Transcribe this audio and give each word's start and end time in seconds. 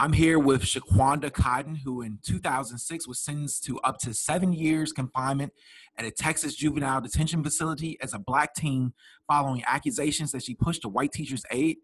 I'm 0.00 0.12
here 0.12 0.38
with 0.38 0.62
Shaquanda 0.62 1.32
Cotton, 1.32 1.74
who 1.74 2.02
in 2.02 2.20
2006 2.24 3.08
was 3.08 3.18
sentenced 3.18 3.64
to 3.64 3.80
up 3.80 3.98
to 3.98 4.14
seven 4.14 4.52
years 4.52 4.92
confinement 4.92 5.52
at 5.96 6.04
a 6.04 6.12
Texas 6.12 6.54
juvenile 6.54 7.00
detention 7.00 7.42
facility 7.42 7.98
as 8.00 8.14
a 8.14 8.20
black 8.20 8.54
teen 8.54 8.92
following 9.26 9.64
accusations 9.66 10.30
that 10.30 10.44
she 10.44 10.54
pushed 10.54 10.84
a 10.84 10.88
white 10.88 11.10
teacher's 11.10 11.42
aide. 11.50 11.78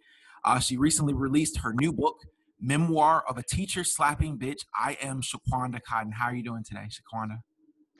Uh, 0.45 0.61
she 0.61 0.77
recently 0.77 1.12
released 1.12 1.59
her 1.59 1.73
new 1.73 1.93
book, 1.93 2.21
Memoir 2.61 3.25
of 3.29 3.37
a 3.37 3.43
Teacher 3.43 3.83
Slapping 3.83 4.39
Bitch. 4.39 4.61
I 4.73 4.96
am 5.03 5.21
Shaquanda 5.21 5.83
Cotton. 5.83 6.12
How 6.12 6.27
are 6.27 6.35
you 6.37 6.45
doing 6.45 6.62
today, 6.62 6.87
Shaquanda? 6.89 7.39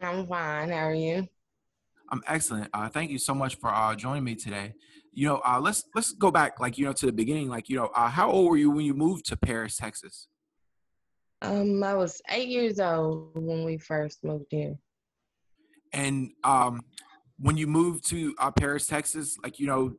I'm 0.01 0.29
fine. 0.29 0.69
How 0.69 0.87
are 0.87 0.95
you? 0.95 1.27
I'm 2.11 2.23
excellent. 2.29 2.71
Uh, 2.73 2.89
thank 2.89 3.11
you 3.11 3.19
so 3.19 3.35
much 3.35 3.57
for 3.57 3.75
uh, 3.75 3.97
joining 3.97 4.23
me 4.23 4.37
today 4.37 4.75
you 5.15 5.29
know, 5.29 5.41
uh, 5.47 5.61
let's 5.61 5.85
let's 5.95 6.13
go 6.13 6.31
back, 6.31 6.61
like 6.61 6.77
you 6.77 6.85
know, 6.85 6.93
to 6.93 7.07
the 7.07 7.13
beginning. 7.13 7.49
Like 7.49 7.69
you 7.69 7.77
know, 7.77 7.91
uh, 7.95 8.09
how 8.09 8.31
old 8.31 8.51
were 8.51 8.57
you 8.57 8.71
when 8.71 8.85
you 8.85 8.95
moved 8.95 9.27
to 9.27 9.37
Paris, 9.37 9.77
Texas? 9.77 10.29
Um, 11.43 11.83
I 11.83 11.95
was 11.95 12.21
eight 12.31 12.49
years 12.49 12.81
old 12.81 13.31
when 13.35 13.65
we 13.65 13.79
first 13.79 14.25
moved 14.25 14.47
here. 14.51 14.77
And 15.93 16.31
um, 16.43 16.83
when 17.39 17.57
you 17.57 17.67
moved 17.67 18.09
to 18.11 18.35
uh, 18.39 18.51
Paris, 18.51 18.87
Texas, 18.87 19.37
like 19.43 19.59
you 19.59 19.67
know, 19.67 19.95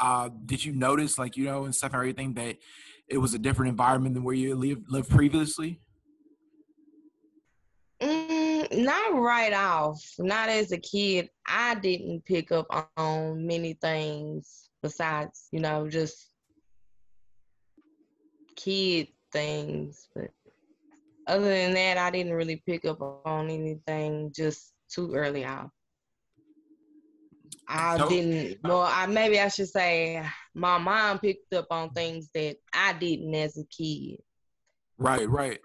uh, 0.00 0.28
did 0.44 0.64
you 0.64 0.72
notice, 0.72 1.18
like 1.18 1.36
you 1.36 1.44
know, 1.44 1.64
and 1.64 1.74
stuff 1.74 1.92
and 1.92 2.00
everything, 2.00 2.34
that 2.34 2.56
it 3.08 3.18
was 3.18 3.34
a 3.34 3.38
different 3.38 3.70
environment 3.70 4.14
than 4.14 4.24
where 4.24 4.34
you 4.34 4.54
lived 4.54 4.90
lived 4.90 5.10
previously? 5.10 5.80
Not 8.78 9.18
right 9.18 9.52
off. 9.52 10.00
Not 10.20 10.48
as 10.48 10.70
a 10.70 10.78
kid. 10.78 11.28
I 11.44 11.74
didn't 11.74 12.24
pick 12.24 12.52
up 12.52 12.66
on 12.96 13.44
many 13.44 13.72
things 13.72 14.70
besides, 14.82 15.48
you 15.50 15.58
know, 15.58 15.88
just 15.88 16.30
kid 18.54 19.08
things. 19.32 20.06
But 20.14 20.30
other 21.26 21.48
than 21.48 21.74
that, 21.74 21.98
I 21.98 22.12
didn't 22.12 22.34
really 22.34 22.62
pick 22.64 22.84
up 22.84 23.00
on 23.26 23.50
anything 23.50 24.32
just 24.32 24.72
too 24.88 25.12
early 25.12 25.44
on. 25.44 25.72
I 27.66 27.96
so, 27.96 28.08
didn't. 28.08 28.58
Well, 28.62 28.82
I 28.88 29.06
maybe 29.06 29.40
I 29.40 29.48
should 29.48 29.68
say 29.68 30.24
my 30.54 30.78
mom 30.78 31.18
picked 31.18 31.52
up 31.52 31.66
on 31.72 31.90
things 31.90 32.30
that 32.32 32.58
I 32.72 32.92
didn't 32.92 33.34
as 33.34 33.58
a 33.58 33.64
kid. 33.64 34.20
Right, 34.98 35.28
right, 35.28 35.60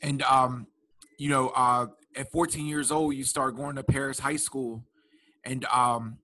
and 0.00 0.22
um, 0.22 0.68
you 1.18 1.28
know, 1.28 1.48
uh, 1.48 1.86
at 2.16 2.30
14 2.30 2.66
years 2.66 2.90
old, 2.90 3.14
you 3.14 3.24
start 3.24 3.56
going 3.56 3.76
to 3.76 3.82
Paris 3.82 4.18
High 4.18 4.36
School, 4.36 4.84
and 5.44 5.64
um, 5.66 6.18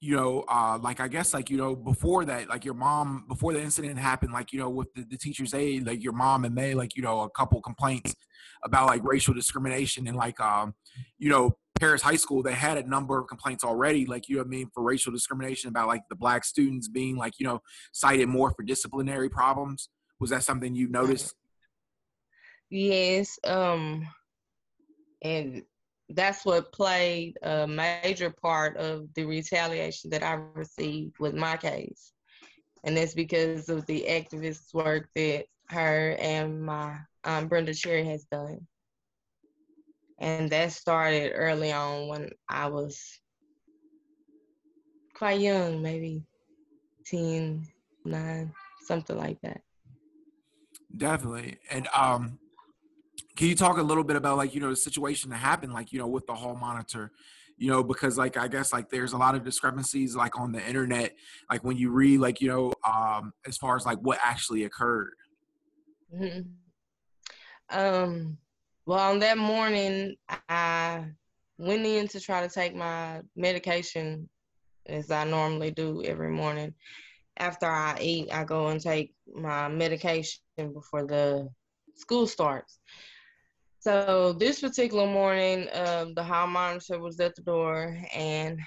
you 0.00 0.16
know, 0.16 0.44
uh, 0.48 0.78
like 0.82 1.00
I 1.00 1.08
guess 1.08 1.32
like 1.32 1.50
you 1.50 1.56
know 1.56 1.76
before 1.76 2.24
that, 2.24 2.48
like 2.48 2.64
your 2.64 2.74
mom 2.74 3.24
before 3.28 3.52
the 3.52 3.62
incident 3.62 3.98
happened, 3.98 4.32
like 4.32 4.52
you 4.52 4.58
know 4.58 4.68
with 4.68 4.92
the, 4.94 5.04
the 5.04 5.16
teacher's 5.16 5.54
aide, 5.54 5.86
like 5.86 6.02
your 6.02 6.12
mom 6.12 6.44
and 6.44 6.54
May, 6.54 6.74
like 6.74 6.96
you 6.96 7.02
know 7.02 7.20
a 7.20 7.30
couple 7.30 7.60
complaints 7.62 8.14
about 8.64 8.86
like 8.86 9.02
racial 9.04 9.34
discrimination 9.34 10.06
and 10.08 10.16
like 10.16 10.40
um, 10.40 10.74
you 11.18 11.30
know 11.30 11.56
Paris 11.78 12.02
High 12.02 12.16
School, 12.16 12.42
they 12.42 12.52
had 12.52 12.78
a 12.78 12.88
number 12.88 13.18
of 13.18 13.28
complaints 13.28 13.64
already, 13.64 14.06
like 14.06 14.28
you 14.28 14.36
know 14.36 14.42
I 14.42 14.46
mean 14.46 14.70
for 14.74 14.82
racial 14.82 15.12
discrimination 15.12 15.68
about 15.68 15.88
like 15.88 16.02
the 16.10 16.16
black 16.16 16.44
students 16.44 16.88
being 16.88 17.16
like 17.16 17.34
you 17.38 17.46
know 17.46 17.60
cited 17.92 18.28
more 18.28 18.50
for 18.50 18.62
disciplinary 18.64 19.28
problems. 19.28 19.88
Was 20.18 20.30
that 20.30 20.42
something 20.42 20.74
you 20.74 20.88
noticed? 20.88 21.34
Yes. 22.70 23.38
Um 23.44 24.06
and 25.22 25.62
that's 26.10 26.44
what 26.44 26.72
played 26.72 27.38
a 27.42 27.66
major 27.66 28.30
part 28.30 28.76
of 28.76 29.12
the 29.14 29.24
retaliation 29.24 30.10
that 30.10 30.22
I 30.22 30.34
received 30.54 31.18
with 31.18 31.34
my 31.34 31.56
case. 31.56 32.12
And 32.84 32.96
that's 32.96 33.14
because 33.14 33.68
of 33.68 33.86
the 33.86 34.06
activist 34.08 34.74
work 34.74 35.08
that 35.14 35.44
her 35.68 36.16
and 36.18 36.62
my 36.62 36.98
um, 37.24 37.48
Brenda 37.48 37.72
Cherry 37.72 38.04
has 38.04 38.24
done. 38.24 38.66
And 40.18 40.50
that 40.50 40.72
started 40.72 41.32
early 41.34 41.72
on 41.72 42.08
when 42.08 42.30
I 42.48 42.68
was 42.68 43.18
quite 45.14 45.40
young, 45.40 45.82
maybe 45.82 46.24
10, 47.06 47.66
9, 48.04 48.52
something 48.84 49.16
like 49.16 49.40
that. 49.42 49.60
Definitely. 50.96 51.58
And 51.70 51.88
um 51.94 52.38
can 53.36 53.48
you 53.48 53.54
talk 53.54 53.78
a 53.78 53.82
little 53.82 54.04
bit 54.04 54.16
about 54.16 54.36
like 54.36 54.54
you 54.54 54.60
know 54.60 54.70
the 54.70 54.76
situation 54.76 55.30
that 55.30 55.36
happened 55.36 55.72
like 55.72 55.92
you 55.92 55.98
know 55.98 56.06
with 56.06 56.26
the 56.26 56.34
hall 56.34 56.54
monitor? 56.54 57.10
You 57.58 57.68
know 57.70 57.84
because 57.84 58.18
like 58.18 58.36
i 58.36 58.48
guess 58.48 58.72
like 58.72 58.88
there's 58.88 59.12
a 59.12 59.16
lot 59.18 59.34
of 59.34 59.44
discrepancies 59.44 60.16
like 60.16 60.38
on 60.38 60.52
the 60.52 60.66
internet 60.66 61.12
like 61.50 61.62
when 61.62 61.76
you 61.76 61.90
read 61.90 62.18
like 62.18 62.40
you 62.40 62.48
know 62.48 62.72
um 62.90 63.32
as 63.46 63.56
far 63.56 63.76
as 63.76 63.86
like 63.86 63.98
what 63.98 64.18
actually 64.24 64.64
occurred. 64.64 65.12
Mm-hmm. 66.14 67.78
um 67.78 68.36
well 68.84 68.98
on 68.98 69.18
that 69.20 69.38
morning 69.38 70.16
i 70.48 71.04
went 71.58 71.86
in 71.86 72.08
to 72.08 72.20
try 72.20 72.46
to 72.46 72.52
take 72.52 72.74
my 72.74 73.20
medication 73.36 74.28
as 74.86 75.10
i 75.10 75.24
normally 75.24 75.70
do 75.70 76.02
every 76.04 76.30
morning. 76.30 76.74
After 77.36 77.66
i 77.66 77.96
eat 78.00 78.32
i 78.32 78.44
go 78.44 78.68
and 78.68 78.80
take 78.80 79.14
my 79.32 79.68
medication 79.68 80.40
before 80.74 81.06
the 81.06 81.48
school 81.94 82.26
starts 82.26 82.78
so 83.82 84.32
this 84.38 84.60
particular 84.60 85.06
morning, 85.06 85.66
um, 85.72 86.14
the 86.14 86.22
hall 86.22 86.46
monitor 86.46 87.00
was 87.00 87.18
at 87.18 87.34
the 87.34 87.42
door, 87.42 87.98
and 88.14 88.60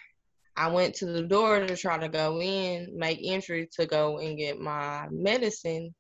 I 0.58 0.68
went 0.68 0.94
to 0.96 1.06
the 1.06 1.24
door 1.24 1.62
to 1.62 1.78
try 1.78 1.98
to 1.98 2.10
go 2.10 2.42
in, 2.42 2.92
make 2.94 3.20
entry 3.24 3.70
to 3.80 3.86
go 3.86 4.20
and 4.20 4.38
get 4.38 4.60
my 4.60 5.08
medicine, 5.10 5.96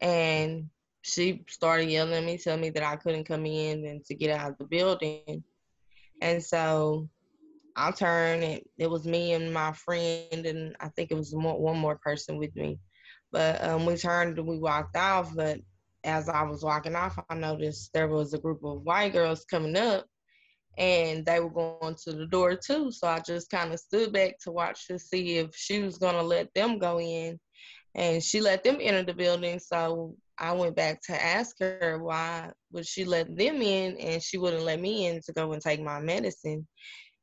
and 0.00 0.70
she 1.02 1.44
started 1.48 1.90
yelling 1.90 2.14
at 2.14 2.22
me, 2.22 2.38
telling 2.38 2.60
me 2.60 2.70
that 2.70 2.84
I 2.84 2.94
couldn't 2.94 3.24
come 3.24 3.46
in 3.46 3.84
and 3.84 4.04
to 4.04 4.14
get 4.14 4.30
out 4.30 4.52
of 4.52 4.58
the 4.58 4.64
building. 4.64 5.42
And 6.22 6.40
so 6.40 7.08
I 7.74 7.90
turned, 7.90 8.44
and 8.44 8.60
it 8.78 8.88
was 8.88 9.06
me 9.06 9.32
and 9.32 9.52
my 9.52 9.72
friend, 9.72 10.46
and 10.46 10.76
I 10.78 10.88
think 10.90 11.10
it 11.10 11.16
was 11.16 11.34
one 11.34 11.78
more 11.78 11.98
person 11.98 12.38
with 12.38 12.54
me. 12.54 12.78
But 13.32 13.64
um, 13.64 13.86
we 13.86 13.96
turned 13.96 14.38
and 14.38 14.46
we 14.46 14.56
walked 14.56 14.96
off, 14.96 15.34
but 15.34 15.58
as 16.06 16.28
I 16.28 16.44
was 16.44 16.62
walking 16.62 16.94
off, 16.94 17.18
I 17.28 17.34
noticed 17.34 17.92
there 17.92 18.08
was 18.08 18.32
a 18.32 18.38
group 18.38 18.64
of 18.64 18.82
white 18.82 19.12
girls 19.12 19.44
coming 19.44 19.76
up 19.76 20.06
and 20.78 21.26
they 21.26 21.40
were 21.40 21.50
going 21.50 21.96
to 22.04 22.12
the 22.12 22.26
door 22.26 22.54
too. 22.54 22.92
So 22.92 23.08
I 23.08 23.18
just 23.18 23.50
kind 23.50 23.72
of 23.72 23.80
stood 23.80 24.12
back 24.12 24.38
to 24.40 24.52
watch 24.52 24.86
to 24.86 24.98
see 24.98 25.38
if 25.38 25.54
she 25.56 25.80
was 25.80 25.98
going 25.98 26.14
to 26.14 26.22
let 26.22 26.54
them 26.54 26.78
go 26.78 27.00
in. 27.00 27.40
And 27.94 28.22
she 28.22 28.40
let 28.40 28.62
them 28.62 28.76
enter 28.80 29.02
the 29.02 29.14
building. 29.14 29.58
So 29.58 30.14
I 30.38 30.52
went 30.52 30.76
back 30.76 31.00
to 31.06 31.24
ask 31.24 31.58
her 31.60 31.98
why 32.00 32.50
would 32.70 32.86
she 32.86 33.04
let 33.04 33.34
them 33.36 33.60
in 33.62 33.96
and 33.96 34.22
she 34.22 34.38
wouldn't 34.38 34.64
let 34.64 34.80
me 34.80 35.06
in 35.06 35.20
to 35.22 35.32
go 35.32 35.52
and 35.52 35.62
take 35.62 35.80
my 35.82 35.98
medicine. 35.98 36.68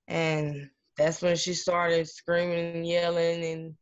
And 0.07 0.69
that's 0.97 1.21
when 1.21 1.37
she 1.37 1.53
started 1.53 2.09
screaming 2.09 2.75
and 2.75 2.87
yelling 2.87 3.45
and 3.45 3.75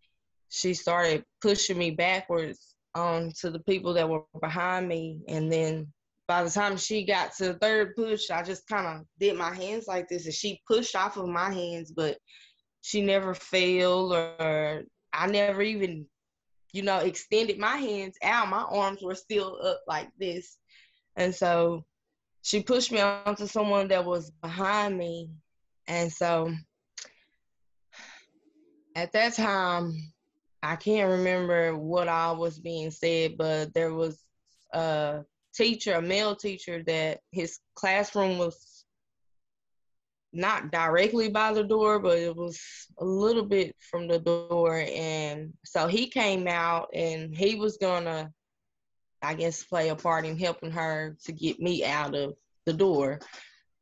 she 0.50 0.74
started 0.74 1.24
pushing 1.42 1.78
me 1.78 1.92
backwards 1.92 2.76
on 2.96 3.32
to 3.40 3.50
the 3.50 3.60
people 3.60 3.94
that 3.94 4.08
were 4.10 4.24
behind 4.42 4.88
me. 4.88 5.22
And 5.28 5.52
then 5.52 5.88
by 6.28 6.44
the 6.44 6.50
time 6.50 6.78
she 6.78 7.06
got 7.06 7.36
to 7.36 7.48
the 7.48 7.54
third 7.56 7.96
push, 7.96 8.30
I 8.30 8.44
just 8.44 8.68
kind 8.68 8.88
of 8.88 9.06
did 9.20 9.38
my 9.38 9.54
hands 9.54 9.88
like 9.88 10.08
this 10.08 10.26
and 10.26 10.34
she 10.34 10.62
pushed 10.68 10.96
off 10.96 11.18
of 11.18 11.28
my 11.28 11.52
hands, 11.52 11.92
but 11.92 12.18
she 12.82 13.02
never 13.02 13.34
fell 13.34 14.14
or 14.14 14.84
I 15.14 15.28
never 15.28 15.62
even, 15.62 16.06
you 16.74 16.84
know, 16.84 16.98
extended 17.00 17.60
my 17.60 17.78
hands 17.78 18.16
out. 18.24 18.50
My 18.50 18.62
arms 18.62 19.02
were 19.02 19.16
still 19.16 19.60
up 19.64 19.82
like 19.88 20.10
this. 20.18 20.58
And 21.16 21.36
so 21.36 21.84
she 22.42 22.64
pushed 22.64 22.92
me 22.92 23.02
onto 23.02 23.46
someone 23.46 23.90
that 23.90 24.06
was 24.06 24.32
behind 24.42 24.98
me. 24.98 25.30
And 25.88 26.12
so 26.12 26.54
at 28.96 29.12
that 29.14 29.34
time, 29.34 29.94
I 30.64 30.76
can't 30.76 31.10
remember 31.10 31.76
what 31.76 32.08
all 32.08 32.38
was 32.38 32.60
being 32.60 32.92
said, 32.92 33.38
but 33.38 33.74
there 33.74 33.94
was 33.94 34.22
a 34.74 35.24
teacher, 35.54 35.94
a 35.94 36.02
male 36.02 36.36
teacher, 36.36 36.84
that 36.84 37.20
his 37.32 37.60
classroom 37.76 38.38
was 38.38 38.86
not 40.34 40.72
directly 40.72 41.30
by 41.30 41.54
the 41.54 41.64
door, 41.64 42.00
but 42.00 42.18
it 42.18 42.36
was 42.36 42.60
a 43.00 43.06
little 43.06 43.44
bit 43.44 43.76
from 43.80 44.08
the 44.08 44.20
door. 44.20 44.86
And 44.88 45.54
so 45.66 45.88
he 45.88 46.08
came 46.08 46.48
out 46.48 46.90
and 46.94 47.36
he 47.36 47.56
was 47.56 47.78
gonna, 47.78 48.32
I 49.22 49.34
guess, 49.34 49.64
play 49.64 49.90
a 49.90 49.96
part 49.96 50.26
in 50.26 50.38
helping 50.38 50.72
her 50.72 51.18
to 51.26 51.32
get 51.32 51.60
me 51.60 51.84
out 51.84 52.16
of 52.16 52.36
the 52.66 52.74
door. 52.74 53.20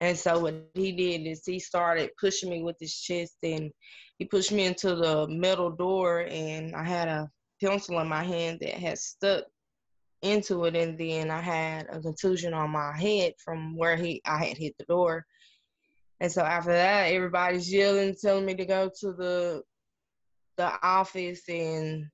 And 0.01 0.17
so 0.17 0.39
what 0.39 0.55
he 0.73 0.93
did 0.93 1.27
is 1.27 1.45
he 1.45 1.59
started 1.59 2.11
pushing 2.19 2.49
me 2.49 2.63
with 2.63 2.77
his 2.79 2.95
chest 2.95 3.35
and 3.43 3.71
he 4.19 4.25
pushed 4.25 4.51
me 4.51 4.65
into 4.65 4.95
the 4.95 5.27
metal 5.29 5.71
door 5.71 6.25
and 6.29 6.75
I 6.75 6.83
had 6.83 7.07
a 7.07 7.31
pencil 7.61 7.99
in 7.99 8.07
my 8.07 8.23
hand 8.23 8.59
that 8.61 8.73
had 8.73 8.99
stuck 8.99 9.45
into 10.21 10.65
it 10.65 10.75
and 10.75 10.97
then 10.97 11.31
I 11.31 11.39
had 11.39 11.87
a 11.89 12.01
contusion 12.01 12.53
on 12.53 12.69
my 12.69 12.95
head 12.95 13.33
from 13.43 13.77
where 13.77 13.95
he 13.95 14.21
I 14.25 14.43
had 14.43 14.57
hit 14.57 14.77
the 14.77 14.83
door. 14.83 15.25
And 16.19 16.29
so 16.29 16.41
after 16.41 16.73
that 16.73 17.13
everybody's 17.13 17.71
yelling, 17.71 18.13
telling 18.21 18.45
me 18.45 18.55
to 18.55 18.65
go 18.65 18.91
to 18.99 19.13
the 19.13 19.63
the 20.57 20.85
office 20.85 21.47
and 21.47 22.05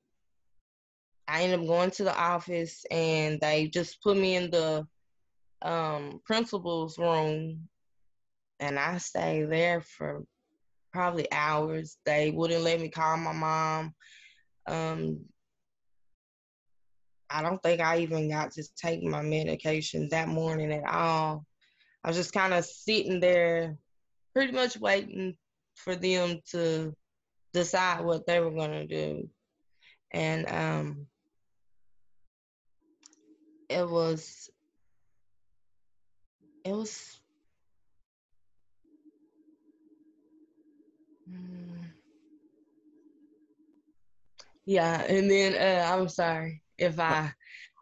I 1.28 1.42
ended 1.42 1.62
up 1.62 1.66
going 1.66 1.90
to 1.90 2.04
the 2.04 2.16
office 2.16 2.86
and 2.92 3.40
they 3.42 3.68
just 3.68 4.00
put 4.04 4.16
me 4.16 4.36
in 4.36 4.52
the 4.52 4.86
um, 5.64 6.22
principal's 6.24 7.00
room 7.00 7.68
and 8.60 8.78
I 8.78 9.00
stayed 9.00 9.50
there 9.50 9.82
for 9.82 10.24
probably 10.96 11.30
hours. 11.30 11.98
They 12.06 12.32
wouldn't 12.32 12.64
let 12.64 12.80
me 12.80 12.90
call 12.90 13.18
my 13.18 13.34
mom. 13.34 13.94
Um, 14.66 15.26
I 17.30 17.42
don't 17.42 17.62
think 17.62 17.82
I 17.82 18.00
even 18.00 18.30
got 18.30 18.52
to 18.54 18.64
take 18.78 19.04
my 19.04 19.22
medication 19.22 20.08
that 20.10 20.30
morning 20.30 20.72
at 20.72 20.86
all. 20.86 21.46
I 22.02 22.08
was 22.08 22.16
just 22.16 22.32
kind 22.32 22.54
of 22.54 22.64
sitting 22.64 23.20
there, 23.20 23.76
pretty 24.34 24.54
much 24.54 24.78
waiting 24.78 25.36
for 25.76 25.96
them 25.96 26.40
to 26.52 26.96
decide 27.52 28.06
what 28.06 28.26
they 28.26 28.40
were 28.40 28.52
going 28.52 28.72
to 28.72 28.88
do. 28.88 29.30
And 30.14 30.50
um, 30.50 31.08
it 33.68 33.90
was, 33.90 34.50
it 36.64 36.72
was, 36.72 37.20
yeah. 44.66 45.02
And 45.04 45.30
then 45.30 45.56
uh, 45.56 45.94
I'm 45.94 46.10
sorry 46.10 46.62
if 46.78 47.00
I, 47.00 47.32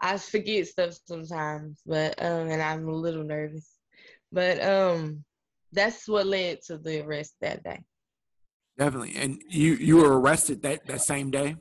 I 0.01 0.17
forget 0.17 0.67
stuff 0.67 0.97
sometimes, 1.05 1.81
but 1.85 2.21
um, 2.21 2.49
and 2.49 2.61
I'm 2.61 2.87
a 2.87 2.91
little 2.91 3.23
nervous, 3.23 3.69
but 4.31 4.61
um, 4.63 5.23
that's 5.71 6.07
what 6.07 6.27
led 6.27 6.61
to 6.67 6.77
the 6.77 7.03
arrest 7.05 7.35
that 7.41 7.63
day. 7.63 7.83
Definitely. 8.77 9.15
And 9.15 9.41
you 9.47 9.73
you 9.73 9.97
were 9.97 10.19
arrested 10.19 10.63
that 10.63 10.85
that 10.87 11.01
same 11.01 11.29
day? 11.31 11.55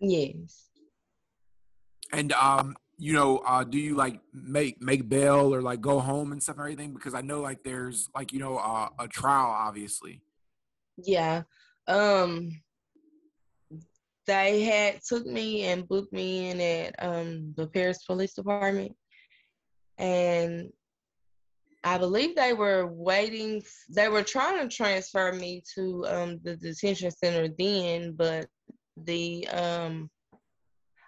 Yes. 0.00 0.68
And 2.12 2.32
um 2.32 2.76
you 3.00 3.12
know, 3.12 3.38
uh, 3.38 3.62
do 3.62 3.78
you 3.78 3.94
like 3.94 4.20
make 4.32 4.82
make 4.82 5.08
bail 5.08 5.54
or 5.54 5.62
like 5.62 5.80
go 5.80 6.00
home 6.00 6.32
and 6.32 6.42
stuff 6.42 6.56
and 6.56 6.62
everything? 6.62 6.94
Because 6.94 7.14
I 7.14 7.20
know 7.20 7.40
like 7.40 7.62
there's 7.62 8.08
like 8.14 8.32
you 8.32 8.40
know 8.40 8.58
uh, 8.58 8.88
a 8.98 9.06
trial, 9.06 9.46
obviously. 9.46 10.20
Yeah, 11.02 11.42
um, 11.86 12.50
they 14.26 14.62
had 14.62 15.00
took 15.02 15.26
me 15.26 15.64
and 15.64 15.88
booked 15.88 16.12
me 16.12 16.50
in 16.50 16.60
at 16.60 16.94
um 16.98 17.54
the 17.56 17.66
Paris 17.66 18.04
Police 18.04 18.34
Department, 18.34 18.94
and 19.96 20.70
I 21.84 21.98
believe 21.98 22.34
they 22.34 22.52
were 22.52 22.86
waiting. 22.86 23.62
They 23.88 24.08
were 24.08 24.22
trying 24.22 24.68
to 24.68 24.74
transfer 24.74 25.32
me 25.32 25.62
to 25.74 26.04
um, 26.06 26.40
the 26.42 26.56
detention 26.56 27.10
center 27.10 27.48
then, 27.58 28.12
but 28.12 28.46
the 28.96 29.46
um, 29.48 30.10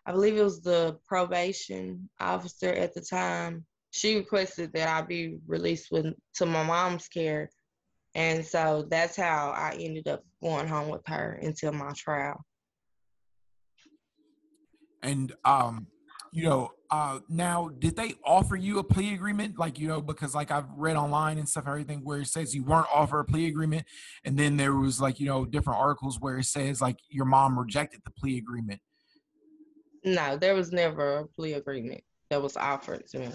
I 0.07 0.13
believe 0.13 0.37
it 0.37 0.45
was 0.45 0.63
the 0.63 0.99
probation 1.07 2.09
officer 2.21 2.69
at 2.69 2.95
the 2.95 3.01
time. 3.01 3.67
She 3.91 4.17
requested 4.17 4.73
that 4.73 4.89
I 4.89 5.03
be 5.03 5.39
released 5.47 5.89
with 5.91 6.15
to 6.35 6.47
my 6.47 6.63
mom's 6.63 7.09
care, 7.09 7.51
and 8.15 8.45
so 8.45 8.87
that's 8.91 9.17
how 9.17 9.51
I 9.51 9.77
ended 9.79 10.09
up 10.09 10.25
going 10.43 10.67
home 10.67 10.89
with 10.89 11.07
her 11.07 11.39
until 11.43 11.73
my 11.73 11.93
trial. 11.97 12.45
And 15.03 15.33
um, 15.45 15.87
you 16.33 16.45
know, 16.45 16.71
uh, 16.91 17.21
now 17.29 17.71
did 17.79 17.97
they 17.97 18.15
offer 18.25 18.57
you 18.57 18.79
a 18.79 18.85
plea 18.85 19.15
agreement? 19.15 19.59
Like, 19.59 19.79
you 19.79 19.89
know, 19.89 20.01
because 20.01 20.35
like 20.35 20.51
I've 20.51 20.71
read 20.77 20.97
online 20.97 21.39
and 21.39 21.49
stuff, 21.49 21.65
everything 21.67 22.01
where 22.05 22.21
it 22.21 22.27
says 22.27 22.55
you 22.55 22.65
weren't 22.65 22.87
offered 22.93 23.21
a 23.21 23.25
plea 23.25 23.47
agreement, 23.47 23.87
and 24.25 24.39
then 24.39 24.57
there 24.57 24.75
was 24.75 25.01
like 25.01 25.21
you 25.21 25.27
know 25.27 25.45
different 25.45 25.81
articles 25.81 26.21
where 26.21 26.39
it 26.39 26.45
says 26.45 26.81
like 26.81 26.99
your 27.09 27.25
mom 27.25 27.59
rejected 27.59 28.01
the 28.05 28.11
plea 28.11 28.39
agreement. 28.39 28.81
No, 30.05 30.37
there 30.37 30.55
was 30.55 30.73
never 30.73 31.19
a 31.19 31.27
plea 31.27 31.55
agreement 31.55 32.03
that 32.31 32.43
was 32.43 32.57
offered 32.57 33.07
to 33.09 33.19
me. 33.21 33.29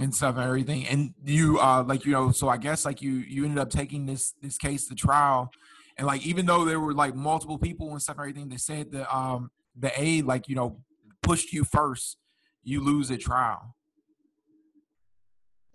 And 0.00 0.14
stuff 0.14 0.36
and 0.36 0.44
everything, 0.44 0.86
and 0.86 1.12
you 1.24 1.58
uh 1.60 1.84
like 1.86 2.06
you 2.06 2.12
know, 2.12 2.30
so 2.30 2.48
I 2.48 2.56
guess 2.56 2.86
like 2.86 3.02
you 3.02 3.12
you 3.12 3.44
ended 3.44 3.58
up 3.58 3.68
taking 3.68 4.06
this 4.06 4.32
this 4.40 4.56
case 4.56 4.88
to 4.88 4.94
trial, 4.94 5.50
and 5.98 6.06
like 6.06 6.24
even 6.26 6.46
though 6.46 6.64
there 6.64 6.80
were 6.80 6.94
like 6.94 7.14
multiple 7.14 7.58
people 7.58 7.90
and 7.90 8.00
stuff 8.00 8.16
and 8.16 8.22
everything, 8.22 8.48
they 8.48 8.56
said 8.56 8.92
that 8.92 9.14
um 9.14 9.50
the 9.78 9.92
aide 10.00 10.24
like 10.24 10.48
you 10.48 10.54
know 10.54 10.80
pushed 11.22 11.52
you 11.52 11.64
first, 11.64 12.16
you 12.62 12.80
lose 12.80 13.10
at 13.10 13.20
trial. 13.20 13.76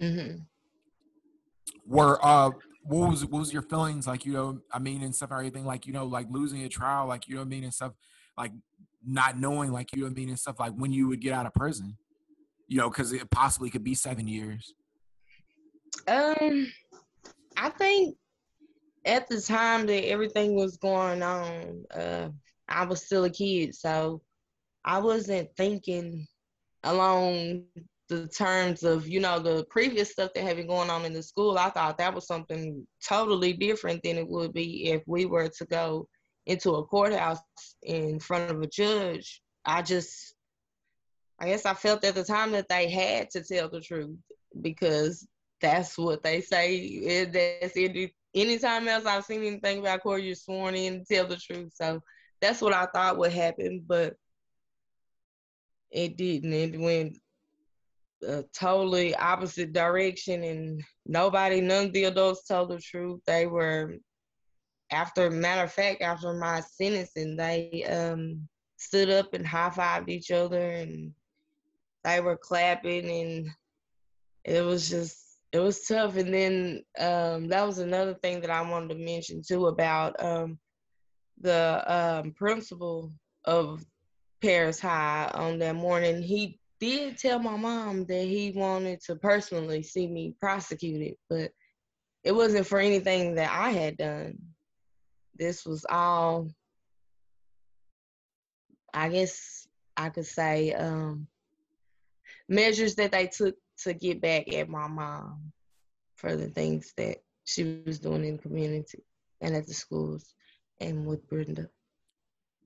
Mm-hmm. 0.02 0.38
Were 1.88 2.20
uh, 2.26 2.52
what 2.84 3.10
was 3.10 3.26
what 3.26 3.40
was 3.40 3.54
your 3.54 3.62
feelings 3.62 4.08
like? 4.08 4.26
You 4.26 4.34
know, 4.34 4.60
I 4.72 4.80
mean, 4.80 5.04
and 5.04 5.16
stuff, 5.16 5.32
and 5.32 5.40
everything 5.40 5.66
like 5.66 5.86
you 5.86 5.94
know, 5.94 6.06
like 6.06 6.28
losing 6.30 6.64
a 6.64 6.70
trial, 6.70 7.08
like 7.08 7.28
you 7.28 7.36
know, 7.36 7.42
I 7.42 7.46
mean, 7.46 7.64
and 7.64 7.74
stuff, 7.74 7.94
like 8.38 8.52
not 9.06 9.40
knowing, 9.40 9.72
like 9.72 9.96
you 9.96 10.02
know, 10.02 10.08
I 10.08 10.10
mean, 10.10 10.30
and 10.30 10.40
stuff, 10.40 10.60
like 10.60 10.74
when 10.74 10.92
you 10.92 11.08
would 11.08 11.22
get 11.22 11.34
out 11.34 11.46
of 11.46 11.54
prison, 11.54 11.98
you 12.68 12.78
know, 12.78 12.90
because 12.90 13.14
it 13.14 13.30
possibly 13.30 13.70
could 13.70 13.84
be 13.84 13.96
seven 13.96 14.28
years. 14.28 14.74
Um, 16.08 16.72
I 17.58 17.70
think 17.70 18.18
at 19.06 19.28
the 19.28 19.40
time 19.42 19.86
that 19.88 20.08
everything 20.08 20.56
was 20.56 20.78
going 20.78 21.24
on, 21.24 21.86
uh, 21.94 22.30
I 22.68 22.86
was 22.86 23.06
still 23.06 23.26
a 23.26 23.30
kid, 23.30 23.76
so 23.76 24.22
I 24.84 25.00
wasn't 25.00 25.50
thinking 25.56 26.28
along 26.84 27.66
the 28.08 28.28
terms 28.28 28.84
of, 28.84 29.08
you 29.08 29.20
know, 29.20 29.40
the 29.40 29.66
previous 29.70 30.12
stuff 30.12 30.32
that 30.36 30.44
had 30.44 30.58
been 30.58 30.68
going 30.68 30.92
on 30.92 31.06
in 31.06 31.14
the 31.14 31.24
school. 31.24 31.58
I 31.58 31.70
thought 31.70 31.98
that 31.98 32.14
was 32.14 32.28
something 32.28 32.86
totally 33.04 33.54
different 33.54 34.04
than 34.04 34.18
it 34.18 34.28
would 34.28 34.54
be 34.54 34.92
if 34.92 35.02
we 35.08 35.26
were 35.26 35.50
to 35.50 35.66
go 35.66 36.08
into 36.46 36.76
a 36.76 36.86
courthouse 36.86 37.40
in 37.82 38.20
front 38.20 38.52
of 38.52 38.62
a 38.62 38.68
judge. 38.68 39.42
I 39.66 39.82
just, 39.82 40.35
I 41.40 41.48
guess 41.48 41.66
I 41.66 41.74
felt 41.74 42.04
at 42.06 42.16
the 42.16 42.24
time 42.24 42.52
that 42.52 42.70
they 42.70 42.90
had 42.90 43.30
to 43.32 43.44
tell 43.44 43.70
the 43.70 43.82
truth 43.82 44.18
because 44.62 45.28
that's 45.62 45.98
what 45.98 46.24
they 46.24 46.42
say. 46.42 47.26
That's 47.26 47.76
any 47.76 48.14
anytime 48.34 48.88
else 48.88 49.06
I've 49.06 49.26
seen 49.26 49.44
anything 49.44 49.80
about 49.80 50.04
court, 50.04 50.22
you're 50.24 50.36
sworn 50.36 50.76
in 50.76 51.00
to 51.00 51.06
tell 51.06 51.28
the 51.28 51.38
truth. 51.38 51.72
So 51.74 52.02
that's 52.42 52.62
what 52.62 52.74
I 52.74 52.86
thought 52.88 53.18
would 53.18 53.32
happen. 53.34 53.84
But 53.86 54.16
it 55.92 56.18
didn't. 56.18 56.54
It 56.54 56.80
went 56.80 57.18
a 58.28 58.44
totally 58.54 59.16
opposite 59.16 59.74
direction, 59.74 60.44
and 60.44 60.84
nobody, 61.06 61.62
none 61.62 61.88
of 61.88 61.94
the 61.94 62.06
adults 62.06 62.48
told 62.48 62.70
the 62.70 62.80
truth. 62.80 63.22
They 63.26 63.46
were, 63.46 63.96
after 64.92 65.30
matter 65.30 65.64
of 65.64 65.74
fact, 65.74 66.02
after 66.02 66.34
my 66.34 66.62
sentencing, 66.62 67.36
they 67.38 67.84
um, 67.90 68.48
stood 68.78 69.10
up 69.10 69.34
and 69.34 69.46
high 69.46 69.70
fived 69.70 70.10
each 70.10 70.32
other, 70.32 70.62
and 70.62 71.14
they 72.06 72.22
were 72.22 72.38
clapping, 72.38 73.10
and 73.10 73.50
it 74.46 74.64
was 74.64 74.90
just 74.90 75.18
it 75.52 75.60
was 75.60 75.86
tough. 75.86 76.16
And 76.16 76.34
then 76.34 76.84
um, 77.00 77.48
that 77.50 77.66
was 77.66 77.80
another 77.80 78.14
thing 78.14 78.42
that 78.42 78.50
I 78.50 78.62
wanted 78.62 78.90
to 78.90 79.04
mention 79.04 79.42
too 79.46 79.68
about 79.68 80.16
um, 80.24 80.60
the 81.42 81.84
um, 81.88 82.32
principal 82.34 83.12
of 83.46 83.84
Paris 84.42 84.80
High 84.80 85.30
on 85.34 85.60
that 85.60 85.76
morning, 85.76 86.22
he 86.22 86.60
did 86.80 87.18
tell 87.18 87.40
my 87.40 87.56
mom 87.56 88.06
that 88.06 88.26
he 88.26 88.52
wanted 88.56 89.02
to 89.02 89.16
personally 89.16 89.82
see 89.82 90.08
me 90.08 90.36
prosecuted, 90.40 91.16
but 91.30 91.52
it 92.24 92.34
wasn't 92.34 92.68
for 92.68 92.80
anything 92.80 93.36
that 93.36 93.52
I 93.52 93.72
had 93.72 93.98
done. 93.98 94.38
This 95.38 95.66
was 95.66 95.86
all, 95.90 96.50
I 98.94 99.10
guess 99.10 99.68
I 99.98 100.10
could 100.10 100.26
say, 100.26 100.74
um, 100.74 101.28
measures 102.48 102.96
that 102.96 103.12
they 103.12 103.28
took 103.28 103.56
to 103.84 103.94
get 103.94 104.22
back 104.22 104.52
at 104.54 104.70
my 104.70 104.88
mom 104.88 105.52
for 106.16 106.36
the 106.36 106.48
things 106.48 106.94
that 106.98 107.18
she 107.46 107.82
was 107.86 108.00
doing 108.00 108.26
in 108.26 108.38
the 108.38 108.42
community 108.42 109.04
and 109.42 109.56
at 109.56 109.68
the 109.68 109.74
schools 109.74 110.34
and 110.80 111.06
with 111.06 111.28
Brenda. 111.30 111.70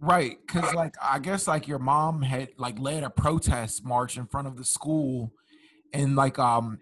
Right, 0.01 0.38
because 0.45 0.74
like 0.74 0.95
I 1.01 1.19
guess 1.19 1.48
like 1.48 1.67
your 1.67 1.79
mom 1.79 2.21
had 2.21 2.50
like 2.57 2.79
led 2.79 3.03
a 3.03 3.09
protest 3.09 3.83
march 3.83 4.17
in 4.17 4.27
front 4.27 4.48
of 4.48 4.55
the 4.55 4.63
school, 4.63 5.33
and 5.93 6.15
like 6.15 6.39
um 6.39 6.79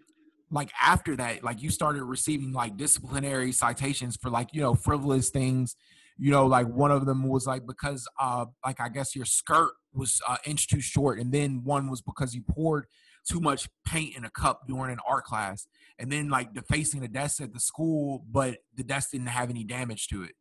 like 0.52 0.70
after 0.80 1.16
that 1.16 1.44
like 1.44 1.62
you 1.62 1.70
started 1.70 2.04
receiving 2.04 2.54
like 2.54 2.78
disciplinary 2.78 3.52
citations 3.52 4.16
for 4.16 4.30
like 4.30 4.50
you 4.54 4.62
know 4.62 4.76
frivolous 4.76 5.30
things 5.30 5.76
you 6.18 6.32
know 6.32 6.46
like 6.46 6.68
one 6.68 6.92
of 6.92 7.06
them 7.06 7.28
was 7.28 7.46
like 7.46 7.66
because 7.66 8.08
uh 8.20 8.46
like 8.66 8.80
i 8.80 8.90
guess 8.90 9.16
your 9.16 9.26
skirt 9.26 9.72
was 9.94 10.22
uh 10.28 10.38
inch 10.46 10.68
too 10.68 10.82
short 10.82 11.20
and 11.20 11.32
then 11.32 11.62
one 11.64 11.90
was 11.90 12.02
because 12.02 12.34
you 12.34 12.42
poured 12.42 12.86
too 13.28 13.40
much 13.40 13.68
paint 13.86 14.16
in 14.16 14.24
a 14.24 14.30
cup 14.30 14.62
during 14.68 14.92
an 14.92 15.00
art 15.08 15.26
class. 15.26 15.68
And 16.00 16.12
then 16.12 16.30
like 16.30 16.54
defacing 16.54 17.02
the 17.02 17.08
desk 17.08 17.42
at 17.42 17.54
the 17.54 17.60
school 17.60 18.24
but 18.32 18.58
the 18.76 18.84
desk 18.84 19.12
didn't 19.12 19.28
have 19.28 19.50
any 19.50 19.64
damage 19.64 20.08
to 20.10 20.24
it. 20.24 20.32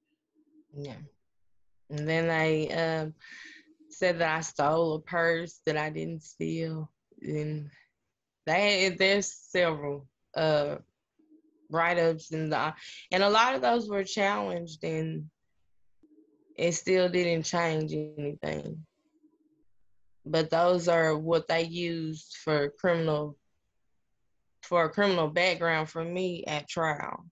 Yeah. 0.76 0.96
And 1.90 2.08
then 2.08 2.28
they 2.28 2.70
um, 2.70 3.14
said 3.90 4.18
that 4.18 4.36
I 4.36 4.40
stole 4.40 4.96
a 4.96 5.00
purse 5.00 5.60
that 5.66 5.76
I 5.76 5.90
didn't 5.90 6.22
steal. 6.22 6.90
And 7.22 7.70
they 8.44 8.94
there's 8.96 9.32
several 9.32 10.06
uh, 10.36 10.76
write-ups 11.70 12.30
and 12.32 12.52
the, 12.52 12.74
and 13.10 13.22
a 13.22 13.30
lot 13.30 13.54
of 13.54 13.62
those 13.62 13.88
were 13.88 14.04
challenged 14.04 14.84
and 14.84 15.28
it 16.58 16.72
still 16.72 17.08
didn't 17.08 17.44
change 17.44 17.92
anything. 17.92 18.84
but 20.24 20.50
those 20.50 20.88
are 20.88 21.16
what 21.16 21.46
they 21.46 21.62
used 21.62 22.36
for 22.42 22.70
criminal 22.80 23.36
for 24.62 24.84
a 24.84 24.90
criminal 24.90 25.28
background 25.28 25.88
for 25.88 26.04
me 26.04 26.42
at 26.46 26.68
trial. 26.68 27.24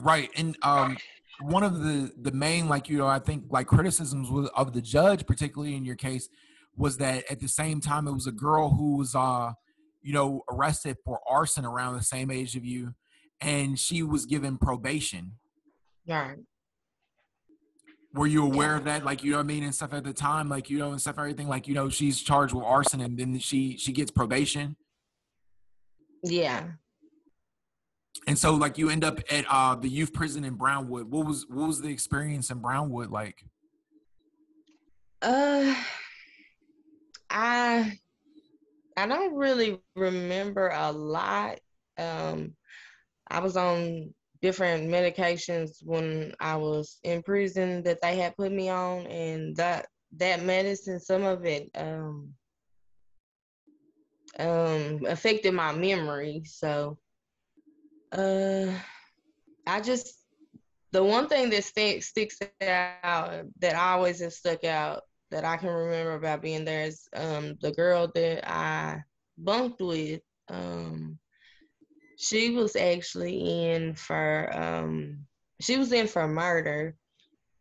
Right, 0.00 0.30
and 0.36 0.56
um, 0.62 0.96
one 1.40 1.62
of 1.62 1.80
the 1.80 2.12
the 2.20 2.32
main 2.32 2.68
like 2.68 2.88
you 2.88 2.98
know 2.98 3.06
I 3.06 3.18
think 3.18 3.44
like 3.50 3.66
criticisms 3.66 4.28
of 4.54 4.72
the 4.72 4.80
judge, 4.80 5.26
particularly 5.26 5.76
in 5.76 5.84
your 5.84 5.96
case, 5.96 6.28
was 6.76 6.96
that 6.98 7.30
at 7.30 7.40
the 7.40 7.48
same 7.48 7.80
time 7.80 8.08
it 8.08 8.12
was 8.12 8.26
a 8.26 8.32
girl 8.32 8.70
who 8.70 8.96
was 8.96 9.14
uh 9.14 9.52
you 10.02 10.12
know 10.12 10.42
arrested 10.50 10.96
for 11.04 11.20
arson 11.28 11.64
around 11.64 11.94
the 11.94 12.02
same 12.02 12.30
age 12.30 12.56
of 12.56 12.64
you, 12.64 12.94
and 13.40 13.78
she 13.78 14.02
was 14.02 14.26
given 14.26 14.56
probation. 14.58 15.32
Right. 16.08 16.38
Were 18.14 18.28
you 18.28 18.44
aware 18.44 18.70
yeah. 18.70 18.76
of 18.76 18.84
that? 18.84 19.04
Like 19.04 19.24
you 19.24 19.32
know 19.32 19.38
what 19.38 19.44
I 19.44 19.46
mean 19.46 19.64
and 19.64 19.74
stuff 19.74 19.92
at 19.92 20.04
the 20.04 20.12
time, 20.12 20.48
like 20.48 20.70
you 20.70 20.78
know 20.78 20.92
and 20.92 21.00
stuff 21.00 21.18
everything. 21.18 21.48
Like 21.48 21.66
you 21.66 21.74
know 21.74 21.88
she's 21.88 22.20
charged 22.20 22.54
with 22.54 22.64
arson 22.64 23.00
and 23.00 23.18
then 23.18 23.38
she 23.40 23.76
she 23.76 23.92
gets 23.92 24.10
probation. 24.10 24.76
Yeah. 26.22 26.68
And 28.26 28.38
so 28.38 28.54
like 28.54 28.78
you 28.78 28.88
end 28.88 29.04
up 29.04 29.18
at 29.30 29.44
uh 29.50 29.74
the 29.74 29.88
youth 29.88 30.12
prison 30.12 30.44
in 30.44 30.54
Brownwood. 30.54 31.10
What 31.10 31.26
was 31.26 31.46
what 31.48 31.66
was 31.66 31.82
the 31.82 31.88
experience 31.88 32.50
in 32.50 32.58
Brownwood 32.58 33.10
like? 33.10 33.44
Uh 35.20 35.74
I 37.28 37.98
I 38.96 39.06
don't 39.08 39.34
really 39.34 39.80
remember 39.96 40.68
a 40.68 40.92
lot. 40.92 41.58
Um 41.98 42.54
I 43.28 43.40
was 43.40 43.56
on 43.56 44.14
different 44.44 44.90
medications 44.90 45.82
when 45.82 46.34
I 46.38 46.56
was 46.56 46.98
in 47.02 47.22
prison 47.22 47.82
that 47.84 48.02
they 48.02 48.18
had 48.18 48.36
put 48.36 48.52
me 48.52 48.68
on 48.68 49.06
and 49.06 49.56
that 49.56 49.86
that 50.18 50.42
medicine 50.42 51.00
some 51.00 51.24
of 51.24 51.46
it 51.46 51.70
um 51.74 52.34
um 54.38 55.00
affected 55.08 55.54
my 55.54 55.72
memory. 55.72 56.42
So 56.44 56.98
uh 58.12 58.66
i 59.66 59.80
just 59.80 60.14
the 60.92 61.02
one 61.02 61.26
thing 61.26 61.48
that 61.48 61.64
st- 61.64 62.04
sticks 62.04 62.38
out 62.60 63.44
that 63.60 63.74
I 63.74 63.92
always 63.94 64.20
have 64.20 64.34
stuck 64.34 64.62
out 64.62 65.04
that 65.30 65.44
I 65.46 65.56
can 65.56 65.70
remember 65.70 66.16
about 66.16 66.42
being 66.42 66.66
there 66.66 66.84
is 66.84 67.08
um 67.16 67.56
the 67.62 67.72
girl 67.72 68.12
that 68.14 68.46
I 68.48 69.02
bunked 69.38 69.80
with 69.80 70.20
um 70.48 71.18
she 72.16 72.50
was 72.50 72.76
actually 72.76 73.72
in 73.72 73.94
for 73.94 74.50
um 74.56 75.26
she 75.60 75.76
was 75.76 75.92
in 75.92 76.06
for 76.06 76.26
murder 76.28 76.96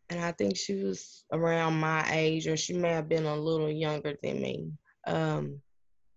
and 0.10 0.20
I 0.24 0.32
think 0.32 0.58
she 0.58 0.76
was 0.76 1.26
around 1.32 1.80
my 1.80 2.06
age 2.12 2.48
or 2.48 2.58
she 2.58 2.74
may 2.74 2.90
have 2.90 3.10
been 3.10 3.26
a 3.26 3.36
little 3.36 3.72
younger 3.72 4.16
than 4.22 4.42
me. 4.42 4.72
Um 5.08 5.62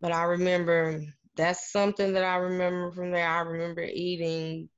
but 0.00 0.12
I 0.12 0.24
remember 0.24 1.00
that's 1.36 1.70
something 1.72 2.12
that 2.14 2.24
I 2.24 2.36
remember 2.36 2.90
from 2.92 3.10
there. 3.10 3.28
I 3.28 3.40
remember 3.40 3.82
eating 3.82 4.68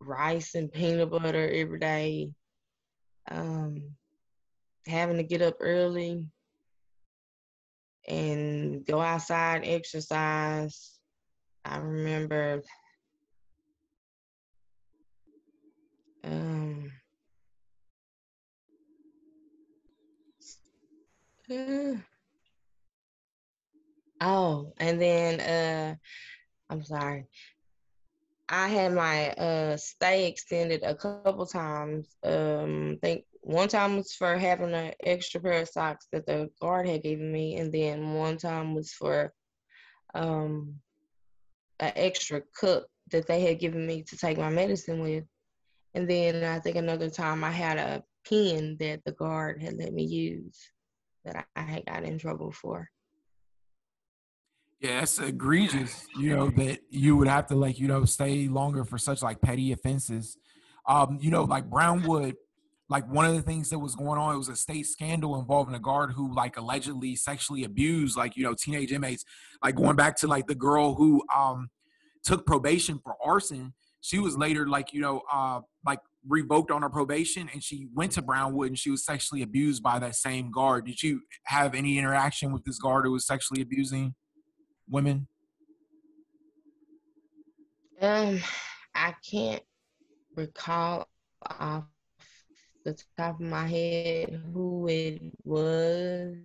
rice 0.00 0.54
and 0.54 0.72
peanut 0.72 1.10
butter 1.10 1.48
every 1.52 1.78
day, 1.78 2.32
um, 3.30 3.96
having 4.86 5.18
to 5.18 5.22
get 5.22 5.42
up 5.42 5.56
early 5.60 6.26
and 8.08 8.84
go 8.86 9.00
outside, 9.00 9.62
exercise. 9.64 10.98
I 11.64 11.78
remember 11.78 12.62
um, 16.24 16.90
uh, 21.50 21.94
Oh, 24.20 24.72
and 24.78 25.00
then 25.00 25.40
uh 25.40 25.96
I'm 26.70 26.84
sorry. 26.84 27.26
I 28.48 28.68
had 28.68 28.92
my 28.92 29.30
uh 29.30 29.76
stay 29.76 30.26
extended 30.28 30.82
a 30.82 30.94
couple 30.94 31.46
times. 31.46 32.16
Um 32.24 32.92
I 33.02 33.06
think 33.06 33.24
one 33.42 33.68
time 33.68 33.96
was 33.96 34.12
for 34.12 34.36
having 34.36 34.74
an 34.74 34.92
extra 35.02 35.40
pair 35.40 35.62
of 35.62 35.68
socks 35.68 36.06
that 36.12 36.26
the 36.26 36.50
guard 36.60 36.86
had 36.88 37.02
given 37.02 37.32
me, 37.32 37.56
and 37.56 37.72
then 37.72 38.12
one 38.14 38.36
time 38.36 38.74
was 38.74 38.92
for 38.92 39.32
um 40.14 40.80
an 41.80 41.92
extra 41.96 42.42
cup 42.60 42.86
that 43.10 43.26
they 43.26 43.40
had 43.42 43.58
given 43.58 43.86
me 43.86 44.02
to 44.04 44.16
take 44.16 44.38
my 44.38 44.50
medicine 44.50 45.00
with. 45.00 45.24
And 45.94 46.08
then 46.08 46.44
I 46.44 46.58
think 46.60 46.76
another 46.76 47.10
time 47.10 47.42
I 47.42 47.50
had 47.50 47.78
a 47.78 48.02
pen 48.28 48.76
that 48.80 49.04
the 49.04 49.12
guard 49.12 49.62
had 49.62 49.76
let 49.76 49.92
me 49.92 50.04
use 50.04 50.56
that 51.24 51.46
I 51.56 51.60
had 51.62 51.86
got 51.86 52.04
in 52.04 52.18
trouble 52.18 52.52
for. 52.52 52.88
Yeah, 54.80 55.02
it's 55.02 55.18
egregious, 55.18 56.06
you 56.18 56.34
know, 56.34 56.48
that 56.50 56.80
you 56.88 57.14
would 57.16 57.28
have 57.28 57.46
to 57.48 57.54
like, 57.54 57.78
you 57.78 57.86
know, 57.86 58.06
stay 58.06 58.48
longer 58.48 58.84
for 58.84 58.96
such 58.96 59.22
like 59.22 59.42
petty 59.42 59.72
offenses. 59.72 60.38
Um, 60.88 61.18
you 61.20 61.30
know, 61.30 61.44
like 61.44 61.68
Brownwood, 61.68 62.36
like 62.88 63.06
one 63.06 63.26
of 63.26 63.34
the 63.34 63.42
things 63.42 63.68
that 63.70 63.78
was 63.78 63.94
going 63.94 64.18
on, 64.18 64.34
it 64.34 64.38
was 64.38 64.48
a 64.48 64.56
state 64.56 64.86
scandal 64.86 65.38
involving 65.38 65.74
a 65.74 65.78
guard 65.78 66.12
who 66.12 66.34
like 66.34 66.56
allegedly 66.56 67.14
sexually 67.14 67.64
abused 67.64 68.16
like, 68.16 68.36
you 68.38 68.42
know, 68.42 68.54
teenage 68.54 68.90
inmates. 68.90 69.24
Like 69.62 69.74
going 69.74 69.96
back 69.96 70.16
to 70.16 70.26
like 70.26 70.46
the 70.46 70.54
girl 70.54 70.94
who 70.94 71.22
um 71.34 71.68
took 72.24 72.46
probation 72.46 72.98
for 73.04 73.16
arson, 73.22 73.74
she 74.00 74.18
was 74.18 74.36
later 74.36 74.66
like, 74.66 74.92
you 74.92 75.00
know, 75.00 75.22
uh 75.32 75.60
like 75.86 76.00
revoked 76.26 76.70
on 76.70 76.82
her 76.82 76.90
probation 76.90 77.48
and 77.52 77.64
she 77.64 77.88
went 77.94 78.12
to 78.12 78.22
Brownwood 78.22 78.68
and 78.68 78.78
she 78.78 78.90
was 78.90 79.04
sexually 79.04 79.42
abused 79.42 79.82
by 79.82 79.98
that 79.98 80.14
same 80.14 80.50
guard. 80.50 80.84
Did 80.84 81.02
you 81.02 81.22
have 81.44 81.74
any 81.74 81.98
interaction 81.98 82.52
with 82.52 82.64
this 82.64 82.78
guard 82.78 83.06
who 83.06 83.12
was 83.12 83.26
sexually 83.26 83.62
abusing? 83.62 84.14
women? 84.90 85.26
Um, 88.00 88.40
I 88.94 89.14
can't 89.28 89.62
recall 90.34 91.06
off 91.46 91.84
the 92.84 92.98
top 93.16 93.36
of 93.36 93.46
my 93.46 93.66
head 93.66 94.42
who 94.52 94.88
it 94.88 95.20
was, 95.44 96.36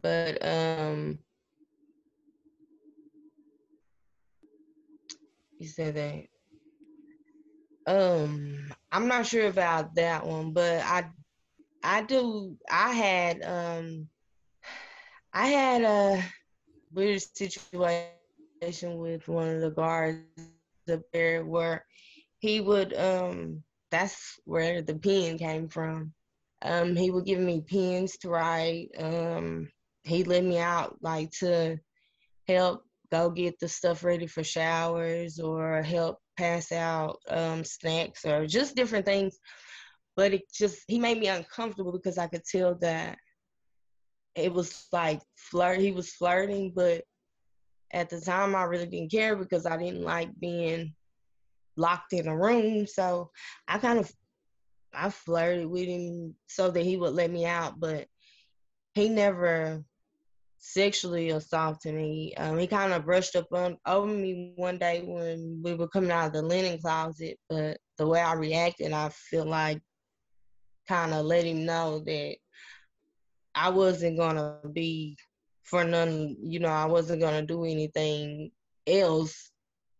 but 0.00 0.44
um, 0.46 1.18
you 5.58 5.68
said 5.68 5.94
that. 5.96 6.31
Um, 7.86 8.70
I'm 8.90 9.08
not 9.08 9.26
sure 9.26 9.48
about 9.48 9.94
that 9.96 10.26
one, 10.26 10.52
but 10.52 10.80
I, 10.82 11.10
I 11.82 12.02
do. 12.02 12.56
I 12.70 12.92
had 12.92 13.42
um, 13.42 14.08
I 15.32 15.46
had 15.46 15.82
a 15.82 16.22
weird 16.92 17.22
situation 17.22 18.98
with 18.98 19.26
one 19.28 19.48
of 19.48 19.60
the 19.60 19.70
guards 19.70 20.18
up 20.92 21.00
there 21.12 21.44
where 21.44 21.84
he 22.40 22.60
would 22.60 22.92
um 22.94 23.62
that's 23.90 24.38
where 24.44 24.82
the 24.82 24.94
pen 24.94 25.38
came 25.38 25.68
from. 25.68 26.12
Um 26.62 26.94
he 26.94 27.10
would 27.10 27.24
give 27.24 27.40
me 27.40 27.62
pens 27.62 28.18
to 28.18 28.28
write. 28.28 28.88
Um 28.98 29.68
he 30.04 30.24
let 30.24 30.44
me 30.44 30.58
out 30.58 30.96
like 31.00 31.30
to 31.40 31.78
help 32.46 32.84
go 33.10 33.30
get 33.30 33.58
the 33.58 33.68
stuff 33.68 34.04
ready 34.04 34.26
for 34.26 34.44
showers 34.44 35.38
or 35.38 35.82
help 35.82 36.18
pass 36.36 36.72
out 36.72 37.18
um 37.28 37.64
snacks 37.64 38.24
or 38.24 38.46
just 38.46 38.76
different 38.76 39.06
things. 39.06 39.38
But 40.16 40.34
it 40.34 40.42
just 40.52 40.84
he 40.88 40.98
made 40.98 41.18
me 41.18 41.28
uncomfortable 41.28 41.92
because 41.92 42.18
I 42.18 42.26
could 42.26 42.44
tell 42.44 42.74
that 42.76 43.18
it 44.34 44.52
was 44.52 44.86
like 44.92 45.20
flirt. 45.36 45.80
He 45.80 45.92
was 45.92 46.12
flirting, 46.12 46.72
but 46.74 47.02
at 47.92 48.08
the 48.08 48.20
time 48.20 48.54
I 48.54 48.64
really 48.64 48.86
didn't 48.86 49.10
care 49.10 49.36
because 49.36 49.66
I 49.66 49.76
didn't 49.76 50.02
like 50.02 50.30
being 50.40 50.94
locked 51.76 52.12
in 52.12 52.28
a 52.28 52.36
room. 52.36 52.86
So 52.86 53.30
I 53.68 53.78
kind 53.78 53.98
of 53.98 54.10
I 54.94 55.10
flirted 55.10 55.66
with 55.66 55.86
him 55.86 56.34
so 56.46 56.70
that 56.70 56.84
he 56.84 56.96
would 56.96 57.14
let 57.14 57.30
me 57.30 57.46
out, 57.46 57.80
but 57.80 58.06
he 58.94 59.08
never 59.08 59.82
sexually 60.64 61.30
assaulted 61.30 61.92
me. 61.92 62.32
Um, 62.36 62.56
he 62.56 62.68
kind 62.68 62.92
of 62.92 63.04
brushed 63.04 63.34
up 63.34 63.48
on 63.52 63.76
over 63.84 64.06
me 64.06 64.52
one 64.54 64.78
day 64.78 65.02
when 65.04 65.60
we 65.62 65.74
were 65.74 65.88
coming 65.88 66.12
out 66.12 66.28
of 66.28 66.32
the 66.34 66.42
linen 66.42 66.78
closet, 66.78 67.36
but 67.48 67.78
the 67.98 68.06
way 68.06 68.20
I 68.20 68.34
reacted, 68.34 68.92
I 68.92 69.08
feel 69.08 69.44
like 69.44 69.80
kind 70.86 71.12
of 71.12 71.26
let 71.26 71.44
him 71.44 71.66
know 71.66 71.98
that 72.06 72.36
I 73.56 73.70
wasn't 73.70 74.16
gonna 74.16 74.58
be 74.72 75.16
for 75.64 75.82
none, 75.82 76.36
you 76.40 76.60
know, 76.60 76.68
I 76.68 76.84
wasn't 76.84 77.22
gonna 77.22 77.44
do 77.44 77.64
anything 77.64 78.52
else 78.86 79.50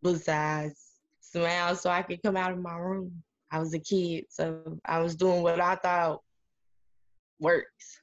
besides 0.00 0.80
smile 1.20 1.74
so 1.74 1.90
I 1.90 2.02
could 2.02 2.22
come 2.22 2.36
out 2.36 2.52
of 2.52 2.60
my 2.60 2.76
room. 2.76 3.20
I 3.50 3.58
was 3.58 3.74
a 3.74 3.80
kid, 3.80 4.26
so 4.28 4.78
I 4.84 5.00
was 5.00 5.16
doing 5.16 5.42
what 5.42 5.60
I 5.60 5.74
thought 5.74 6.20
works. 7.40 7.98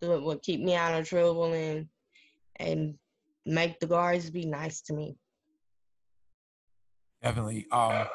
Doing 0.00 0.24
what 0.24 0.42
keep 0.42 0.60
me 0.60 0.76
out 0.76 0.98
of 0.98 1.08
trouble 1.08 1.52
and 1.52 1.88
and 2.58 2.94
make 3.44 3.78
the 3.80 3.86
guards 3.86 4.30
be 4.30 4.44
nice 4.44 4.80
to 4.82 4.94
me. 4.94 5.16
Definitely. 7.22 7.66
Um 7.70 8.06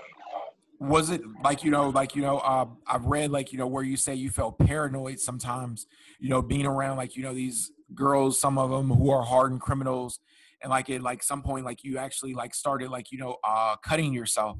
was 0.79 1.11
it 1.11 1.21
like 1.43 1.63
you 1.63 1.69
know 1.69 1.89
like 1.89 2.15
you 2.15 2.23
know 2.23 2.39
uh, 2.39 2.65
i've 2.87 3.05
read 3.05 3.29
like 3.29 3.53
you 3.53 3.59
know 3.59 3.67
where 3.67 3.83
you 3.83 3.95
say 3.95 4.15
you 4.15 4.31
felt 4.31 4.57
paranoid 4.57 5.19
sometimes 5.19 5.85
you 6.19 6.27
know 6.27 6.41
being 6.41 6.65
around 6.65 6.97
like 6.97 7.15
you 7.15 7.21
know 7.21 7.35
these 7.35 7.71
girls, 7.95 8.39
some 8.39 8.57
of 8.57 8.69
them 8.69 8.89
who 8.89 9.09
are 9.09 9.23
hardened 9.23 9.61
criminals, 9.61 10.19
and 10.61 10.69
like 10.69 10.89
at 10.89 11.01
like 11.01 11.23
some 11.23 11.41
point, 11.41 11.65
like 11.65 11.83
you 11.83 11.97
actually 11.97 12.33
like 12.33 12.53
started 12.53 12.89
like 12.89 13.11
you 13.11 13.17
know 13.17 13.37
uh 13.43 13.75
cutting 13.83 14.13
yourself? 14.13 14.57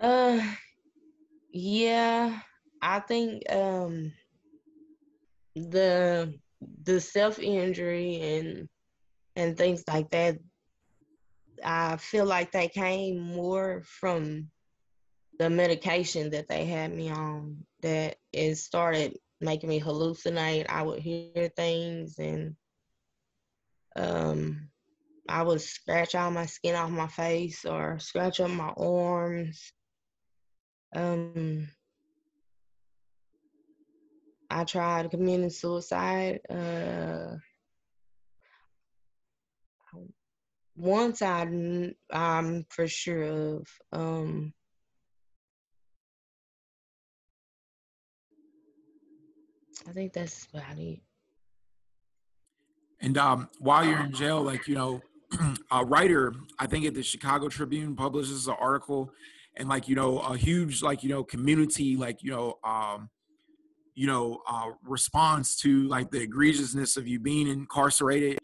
Uh, 0.00 0.40
yeah, 1.52 2.40
I 2.80 3.00
think 3.00 3.42
um 3.52 4.12
the 5.54 6.38
the 6.82 7.00
self 7.00 7.38
injury 7.38 8.20
and 8.20 8.68
and 9.36 9.56
things 9.56 9.84
like 9.88 10.10
that. 10.10 10.38
I 11.64 11.96
feel 11.96 12.24
like 12.24 12.52
they 12.52 12.68
came 12.68 13.20
more 13.20 13.82
from 13.84 14.50
the 15.38 15.50
medication 15.50 16.30
that 16.30 16.48
they 16.48 16.64
had 16.66 16.94
me 16.94 17.10
on 17.10 17.64
that 17.82 18.16
it 18.32 18.56
started 18.56 19.16
making 19.40 19.68
me 19.68 19.80
hallucinate. 19.80 20.68
I 20.68 20.82
would 20.82 21.00
hear 21.00 21.48
things 21.56 22.18
and 22.18 22.56
um 23.96 24.68
I 25.28 25.42
would 25.42 25.60
scratch 25.60 26.14
all 26.14 26.30
my 26.30 26.46
skin 26.46 26.74
off 26.74 26.90
my 26.90 27.06
face 27.06 27.64
or 27.64 27.98
scratch 27.98 28.40
up 28.40 28.50
my 28.50 28.72
arms. 28.76 29.72
Um 30.94 31.68
I 34.50 34.64
tried 34.64 35.10
committing 35.10 35.50
suicide. 35.50 36.40
Uh 36.50 37.36
once 40.76 41.20
I 41.20 41.92
I'm 42.10 42.64
for 42.70 42.88
sure 42.88 43.22
of 43.22 43.68
um 43.92 44.54
I 49.88 49.92
think 49.92 50.12
that's 50.12 50.46
about 50.52 50.78
it. 50.78 51.00
And 53.00 53.16
um, 53.16 53.48
while 53.58 53.84
you're 53.84 54.00
in 54.02 54.12
jail, 54.12 54.42
like 54.42 54.68
you 54.68 54.74
know, 54.74 55.00
a 55.70 55.84
writer, 55.84 56.34
I 56.58 56.66
think 56.66 56.84
at 56.84 56.94
the 56.94 57.02
Chicago 57.02 57.48
Tribune 57.48 57.96
publishes 57.96 58.46
an 58.46 58.56
article, 58.60 59.10
and 59.56 59.68
like 59.68 59.88
you 59.88 59.94
know, 59.94 60.18
a 60.18 60.36
huge 60.36 60.82
like 60.82 61.02
you 61.02 61.08
know 61.08 61.24
community 61.24 61.96
like 61.96 62.22
you 62.22 62.30
know 62.30 62.58
um, 62.62 63.08
you 63.94 64.06
know 64.06 64.40
uh, 64.48 64.70
response 64.82 65.56
to 65.56 65.86
like 65.88 66.10
the 66.10 66.26
egregiousness 66.26 66.96
of 66.96 67.06
you 67.06 67.18
being 67.18 67.48
incarcerated. 67.48 68.38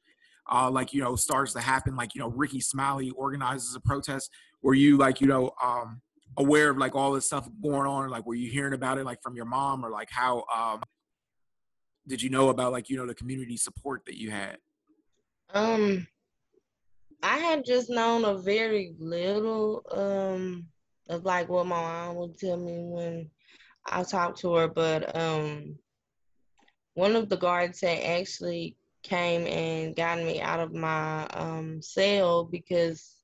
Uh, 0.51 0.71
like 0.71 0.95
you 0.95 1.03
know 1.03 1.17
starts 1.17 1.53
to 1.53 1.61
happen 1.61 1.97
like 1.97 2.15
you 2.15 2.21
know 2.21 2.29
ricky 2.29 2.61
smiley 2.61 3.11
organizes 3.17 3.75
a 3.75 3.81
protest 3.81 4.31
were 4.63 4.75
you 4.75 4.97
like 4.97 5.21
you 5.21 5.27
know 5.27 5.51
um 5.61 6.01
aware 6.37 6.71
of 6.71 6.79
like 6.79 6.95
all 6.95 7.11
this 7.11 7.27
stuff 7.27 7.49
going 7.61 7.85
on 7.85 8.09
like 8.11 8.25
were 8.25 8.37
you 8.37 8.49
hearing 8.49 8.73
about 8.73 8.97
it 8.97 9.05
like 9.05 9.21
from 9.21 9.35
your 9.35 9.45
mom 9.45 9.85
or 9.85 9.91
like 9.91 10.09
how 10.09 10.45
um 10.55 10.81
did 12.07 12.23
you 12.23 12.31
know 12.31 12.49
about 12.49 12.73
like 12.73 12.89
you 12.89 12.97
know 12.97 13.07
the 13.07 13.15
community 13.15 13.57
support 13.57 14.05
that 14.07 14.19
you 14.19 14.31
had? 14.31 14.59
Um, 15.53 16.07
I 17.23 17.39
had 17.39 17.65
just 17.65 17.91
known 17.91 18.25
a 18.25 18.37
very 18.37 18.95
little 18.99 19.83
um 19.91 20.67
of 21.09 21.25
like 21.25 21.49
what 21.49 21.67
my 21.67 21.81
mom 21.81 22.17
would 22.17 22.39
tell 22.39 22.57
me 22.57 22.83
when 22.83 23.31
I 23.89 24.03
talked 24.03 24.41
to 24.41 24.55
her, 24.55 24.69
but 24.69 25.17
um, 25.17 25.77
one 26.95 27.17
of 27.17 27.29
the 27.29 27.37
guards 27.37 27.81
had 27.81 28.01
actually 28.01 28.77
came 29.03 29.47
and 29.47 29.95
got 29.95 30.19
me 30.19 30.41
out 30.41 30.59
of 30.59 30.73
my 30.73 31.27
um 31.29 31.81
cell 31.81 32.45
because 32.45 33.15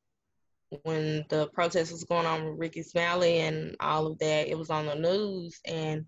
when 0.84 1.24
the 1.28 1.48
protest 1.48 1.90
was 1.90 2.04
going 2.04 2.24
on 2.24 2.44
with 2.44 2.58
Ricky 2.58 2.82
Smiley 2.82 3.40
and 3.40 3.76
all 3.80 4.06
of 4.06 4.18
that, 4.18 4.48
it 4.48 4.56
was 4.56 4.70
on 4.70 4.86
the 4.86 4.94
news 4.94 5.60
and 5.66 6.06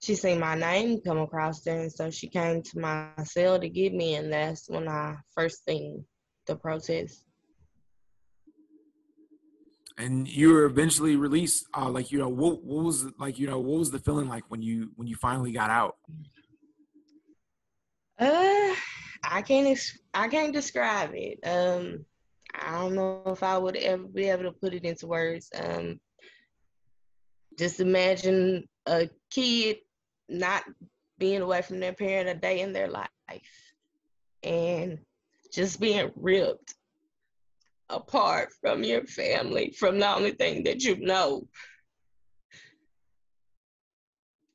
she 0.00 0.14
seen 0.14 0.38
my 0.38 0.54
name 0.54 1.00
come 1.00 1.18
across 1.18 1.62
there, 1.62 1.80
and 1.80 1.92
so 1.92 2.10
she 2.10 2.28
came 2.28 2.62
to 2.62 2.78
my 2.78 3.08
cell 3.24 3.58
to 3.58 3.68
get 3.68 3.92
me, 3.92 4.14
and 4.14 4.32
that's 4.32 4.68
when 4.68 4.88
I 4.88 5.16
first 5.34 5.64
seen 5.64 6.04
the 6.46 6.56
protest. 6.56 7.25
And 9.98 10.28
you 10.28 10.52
were 10.52 10.64
eventually 10.64 11.16
released. 11.16 11.66
Uh, 11.76 11.88
like 11.88 12.12
you 12.12 12.18
know, 12.18 12.28
what 12.28 12.62
what 12.62 12.84
was 12.84 13.06
like 13.18 13.38
you 13.38 13.46
know 13.46 13.58
what 13.58 13.78
was 13.78 13.90
the 13.90 13.98
feeling 13.98 14.28
like 14.28 14.44
when 14.48 14.62
you 14.62 14.90
when 14.96 15.08
you 15.08 15.16
finally 15.16 15.52
got 15.52 15.70
out? 15.70 15.96
Uh, 18.18 18.74
I 19.24 19.42
can't 19.42 19.78
I 20.12 20.28
can't 20.28 20.52
describe 20.52 21.10
it. 21.14 21.38
Um, 21.46 22.04
I 22.54 22.72
don't 22.72 22.94
know 22.94 23.22
if 23.26 23.42
I 23.42 23.58
would 23.58 23.76
ever 23.76 24.04
be 24.04 24.28
able 24.28 24.44
to 24.44 24.52
put 24.52 24.74
it 24.74 24.84
into 24.84 25.06
words. 25.06 25.50
Um, 25.54 26.00
just 27.58 27.80
imagine 27.80 28.68
a 28.86 29.08
kid 29.30 29.78
not 30.28 30.64
being 31.18 31.42
away 31.42 31.62
from 31.62 31.80
their 31.80 31.92
parent 31.92 32.28
a 32.28 32.34
day 32.34 32.60
in 32.60 32.72
their 32.72 32.88
life 32.88 33.08
and 34.42 34.98
just 35.52 35.80
being 35.80 36.10
ripped 36.16 36.74
apart 37.88 38.52
from 38.60 38.82
your 38.82 39.04
family, 39.04 39.74
from 39.78 39.98
the 39.98 40.14
only 40.14 40.32
thing 40.32 40.64
that 40.64 40.82
you 40.82 40.96
know. 40.96 41.46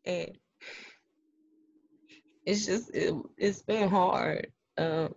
And 0.05 0.37
it's 2.45 2.65
just, 2.65 2.93
it, 2.93 3.13
it's 3.37 3.61
been 3.61 3.89
hard. 3.89 4.47
Um, 4.77 5.13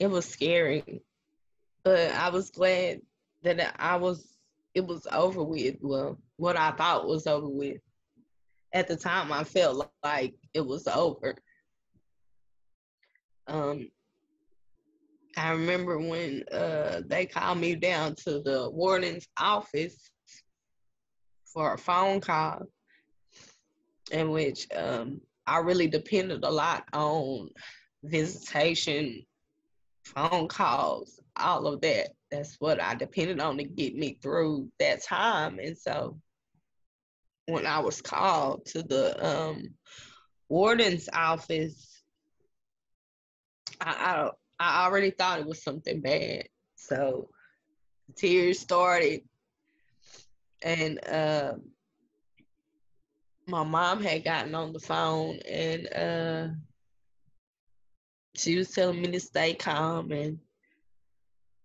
it 0.00 0.06
was 0.06 0.26
scary, 0.26 1.02
but 1.82 2.12
I 2.12 2.30
was 2.30 2.50
glad 2.50 3.00
that 3.42 3.74
I 3.78 3.96
was, 3.96 4.26
it 4.74 4.86
was 4.86 5.06
over 5.10 5.42
with. 5.42 5.76
Well, 5.80 6.18
what 6.36 6.56
I 6.56 6.70
thought 6.72 7.08
was 7.08 7.26
over 7.26 7.48
with. 7.48 7.80
At 8.72 8.86
the 8.86 8.96
time, 8.96 9.32
I 9.32 9.44
felt 9.44 9.90
like 10.04 10.34
it 10.52 10.60
was 10.60 10.86
over. 10.86 11.36
Um, 13.46 13.88
I 15.38 15.52
remember 15.52 15.98
when 15.98 16.44
uh, 16.52 17.02
they 17.06 17.26
called 17.26 17.58
me 17.58 17.74
down 17.74 18.14
to 18.26 18.40
the 18.40 18.68
warden's 18.70 19.26
office 19.38 20.10
for 21.46 21.74
a 21.74 21.78
phone 21.78 22.20
call, 22.20 22.66
in 24.10 24.30
which 24.30 24.66
um, 24.74 25.20
I 25.46 25.58
really 25.58 25.86
depended 25.86 26.44
a 26.44 26.50
lot 26.50 26.84
on 26.92 27.50
visitation, 28.02 29.24
phone 30.04 30.48
calls, 30.48 31.20
all 31.36 31.66
of 31.66 31.80
that. 31.82 32.08
That's 32.30 32.56
what 32.58 32.80
I 32.80 32.94
depended 32.94 33.40
on 33.40 33.56
to 33.58 33.64
get 33.64 33.94
me 33.94 34.18
through 34.22 34.70
that 34.80 35.02
time. 35.02 35.58
And 35.58 35.76
so 35.76 36.18
when 37.46 37.64
I 37.64 37.78
was 37.78 38.02
called 38.02 38.66
to 38.66 38.82
the 38.82 39.26
um, 39.26 39.74
warden's 40.48 41.08
office, 41.12 42.02
I, 43.80 44.30
I, 44.58 44.84
already 44.86 45.10
thought 45.10 45.40
it 45.40 45.46
was 45.46 45.62
something 45.62 46.00
bad. 46.00 46.48
So 46.76 47.30
tears 48.16 48.58
started, 48.58 49.22
and 50.62 51.06
uh, 51.06 51.54
my 53.46 53.64
mom 53.64 54.02
had 54.02 54.24
gotten 54.24 54.54
on 54.54 54.72
the 54.72 54.80
phone, 54.80 55.38
and 55.48 55.92
uh, 55.92 56.48
she 58.34 58.56
was 58.56 58.70
telling 58.70 59.00
me 59.00 59.10
to 59.12 59.20
stay 59.20 59.54
calm 59.54 60.12
and 60.12 60.38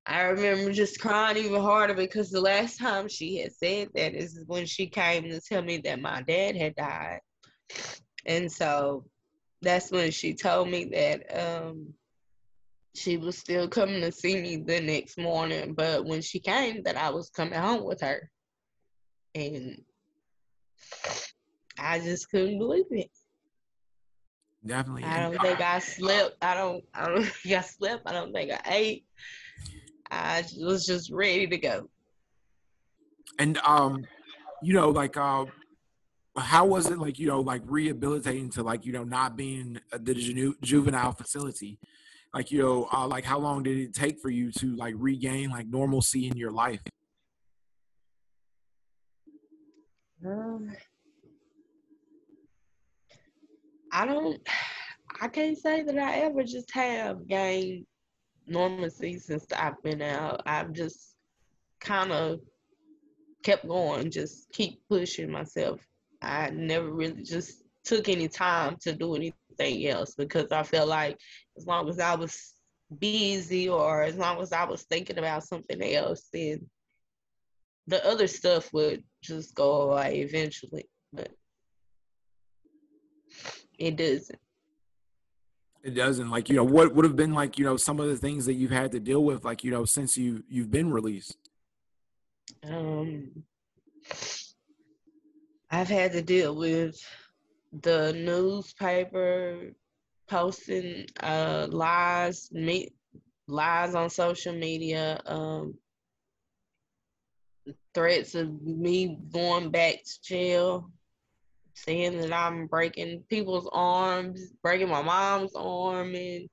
I 0.05 0.23
remember 0.23 0.71
just 0.73 0.99
crying 0.99 1.37
even 1.37 1.61
harder 1.61 1.93
because 1.93 2.29
the 2.29 2.41
last 2.41 2.77
time 2.77 3.07
she 3.07 3.37
had 3.37 3.53
said 3.53 3.89
that 3.95 4.13
is 4.13 4.43
when 4.47 4.65
she 4.65 4.87
came 4.87 5.23
to 5.23 5.39
tell 5.39 5.61
me 5.61 5.77
that 5.77 6.01
my 6.01 6.21
dad 6.23 6.57
had 6.57 6.75
died. 6.75 7.21
And 8.25 8.51
so 8.51 9.05
that's 9.61 9.91
when 9.91 10.11
she 10.11 10.33
told 10.33 10.69
me 10.69 10.85
that 10.85 11.61
um, 11.63 11.93
she 12.95 13.17
was 13.17 13.37
still 13.37 13.67
coming 13.67 14.01
to 14.01 14.11
see 14.11 14.41
me 14.41 14.57
the 14.57 14.79
next 14.79 15.17
morning, 15.17 15.73
but 15.73 16.05
when 16.05 16.21
she 16.21 16.39
came, 16.39 16.83
that 16.83 16.95
I 16.95 17.09
was 17.09 17.29
coming 17.29 17.59
home 17.59 17.83
with 17.85 18.01
her. 18.01 18.29
And 19.35 19.81
I 21.79 21.99
just 21.99 22.29
couldn't 22.29 22.59
believe 22.59 22.85
it. 22.91 23.09
Definitely. 24.65 25.03
I 25.03 25.19
don't 25.19 25.41
think 25.41 25.59
I 25.59 25.79
slept. 25.79 26.37
I 26.41 26.53
don't 26.53 26.83
I 26.93 27.09
don't 27.09 27.25
think 27.43 27.55
I 27.55 27.61
slept. 27.61 28.03
I 28.05 28.13
don't 28.13 28.31
think 28.31 28.51
I 28.51 28.61
ate. 28.67 29.05
I 30.09 30.43
was 30.59 30.85
just 30.85 31.11
ready 31.11 31.47
to 31.47 31.57
go. 31.57 31.89
And 33.39 33.57
um, 33.65 34.05
you 34.61 34.73
know, 34.73 34.89
like 34.91 35.17
uh, 35.17 35.45
how 36.37 36.65
was 36.65 36.89
it 36.89 36.99
like 36.99 37.17
you 37.19 37.27
know 37.27 37.41
like 37.41 37.63
rehabilitating 37.65 38.51
to 38.51 38.63
like 38.63 38.85
you 38.85 38.93
know 38.93 39.03
not 39.03 39.35
being 39.35 39.79
the 39.91 40.13
ju- 40.13 40.55
juvenile 40.61 41.11
facility? 41.11 41.79
Like 42.33 42.51
you 42.51 42.59
know, 42.59 42.87
uh, 42.91 43.07
like 43.07 43.23
how 43.23 43.39
long 43.39 43.63
did 43.63 43.77
it 43.77 43.93
take 43.93 44.19
for 44.19 44.29
you 44.29 44.51
to 44.53 44.75
like 44.75 44.95
regain 44.97 45.49
like 45.49 45.67
normalcy 45.67 46.27
in 46.27 46.35
your 46.35 46.51
life? 46.51 46.81
Um, 50.25 50.75
I 53.91 54.05
don't. 54.05 54.41
I 55.21 55.27
can't 55.27 55.57
say 55.57 55.83
that 55.83 55.97
I 55.97 56.19
ever 56.21 56.43
just 56.43 56.71
have 56.71 57.27
gained 57.27 57.85
normalcy 58.47 59.19
since 59.19 59.45
I've 59.55 59.81
been 59.83 60.01
out. 60.01 60.41
I've 60.45 60.73
just 60.73 61.15
kind 61.79 62.11
of 62.11 62.39
kept 63.43 63.67
going, 63.67 64.09
just 64.09 64.51
keep 64.51 64.81
pushing 64.89 65.29
myself 65.29 65.79
I 66.23 66.49
never 66.51 66.89
really 66.89 67.21
just 67.21 67.63
took 67.83 68.07
any 68.07 68.29
time 68.29 68.77
to 68.81 68.93
do 68.93 69.15
anything 69.15 69.33
else 69.59 70.15
because 70.15 70.51
I 70.51 70.63
felt 70.63 70.89
like 70.89 71.17
as 71.57 71.65
long 71.65 71.89
as 71.89 71.99
I 71.99 72.15
was 72.15 72.53
busy 72.99 73.69
or 73.69 74.03
as 74.03 74.15
long 74.15 74.41
as 74.41 74.51
I 74.51 74.65
was 74.65 74.83
thinking 74.83 75.17
about 75.17 75.43
something 75.43 75.81
else, 75.81 76.27
then 76.31 76.69
the 77.87 78.05
other 78.05 78.27
stuff 78.27 78.71
would 78.73 79.03
just 79.21 79.55
go 79.55 79.83
away 79.83 80.21
eventually. 80.21 80.85
But 81.11 81.31
it 83.77 83.95
doesn't. 83.97 84.39
It 85.83 85.95
doesn't. 85.95 86.29
Like, 86.29 86.49
you 86.49 86.55
know, 86.55 86.63
what 86.63 86.95
would 86.95 87.03
have 87.03 87.17
been 87.17 87.33
like, 87.33 87.59
you 87.59 87.65
know, 87.65 87.75
some 87.75 87.99
of 87.99 88.07
the 88.07 88.15
things 88.15 88.45
that 88.45 88.53
you've 88.53 88.71
had 88.71 88.93
to 88.93 88.99
deal 88.99 89.23
with, 89.23 89.43
like, 89.43 89.63
you 89.63 89.71
know, 89.71 89.85
since 89.85 90.15
you 90.15 90.43
you've 90.47 90.71
been 90.71 90.91
released? 90.91 91.37
Um 92.63 93.43
I've 95.69 95.89
had 95.89 96.11
to 96.13 96.21
deal 96.21 96.55
with 96.55 96.95
the 97.81 98.13
newspaper 98.13 99.73
posting 100.27 101.05
uh, 101.21 101.67
lies, 101.69 102.49
me, 102.51 102.93
lies 103.47 103.95
on 103.95 104.09
social 104.09 104.53
media, 104.53 105.19
um, 105.25 105.75
threats 107.93 108.35
of 108.35 108.61
me 108.61 109.17
going 109.31 109.69
back 109.69 110.03
to 110.03 110.21
jail, 110.23 110.89
saying 111.73 112.19
that 112.19 112.33
I'm 112.33 112.67
breaking 112.67 113.23
people's 113.29 113.69
arms, 113.71 114.53
breaking 114.61 114.89
my 114.89 115.01
mom's 115.01 115.55
arm, 115.55 116.13
and 116.15 116.49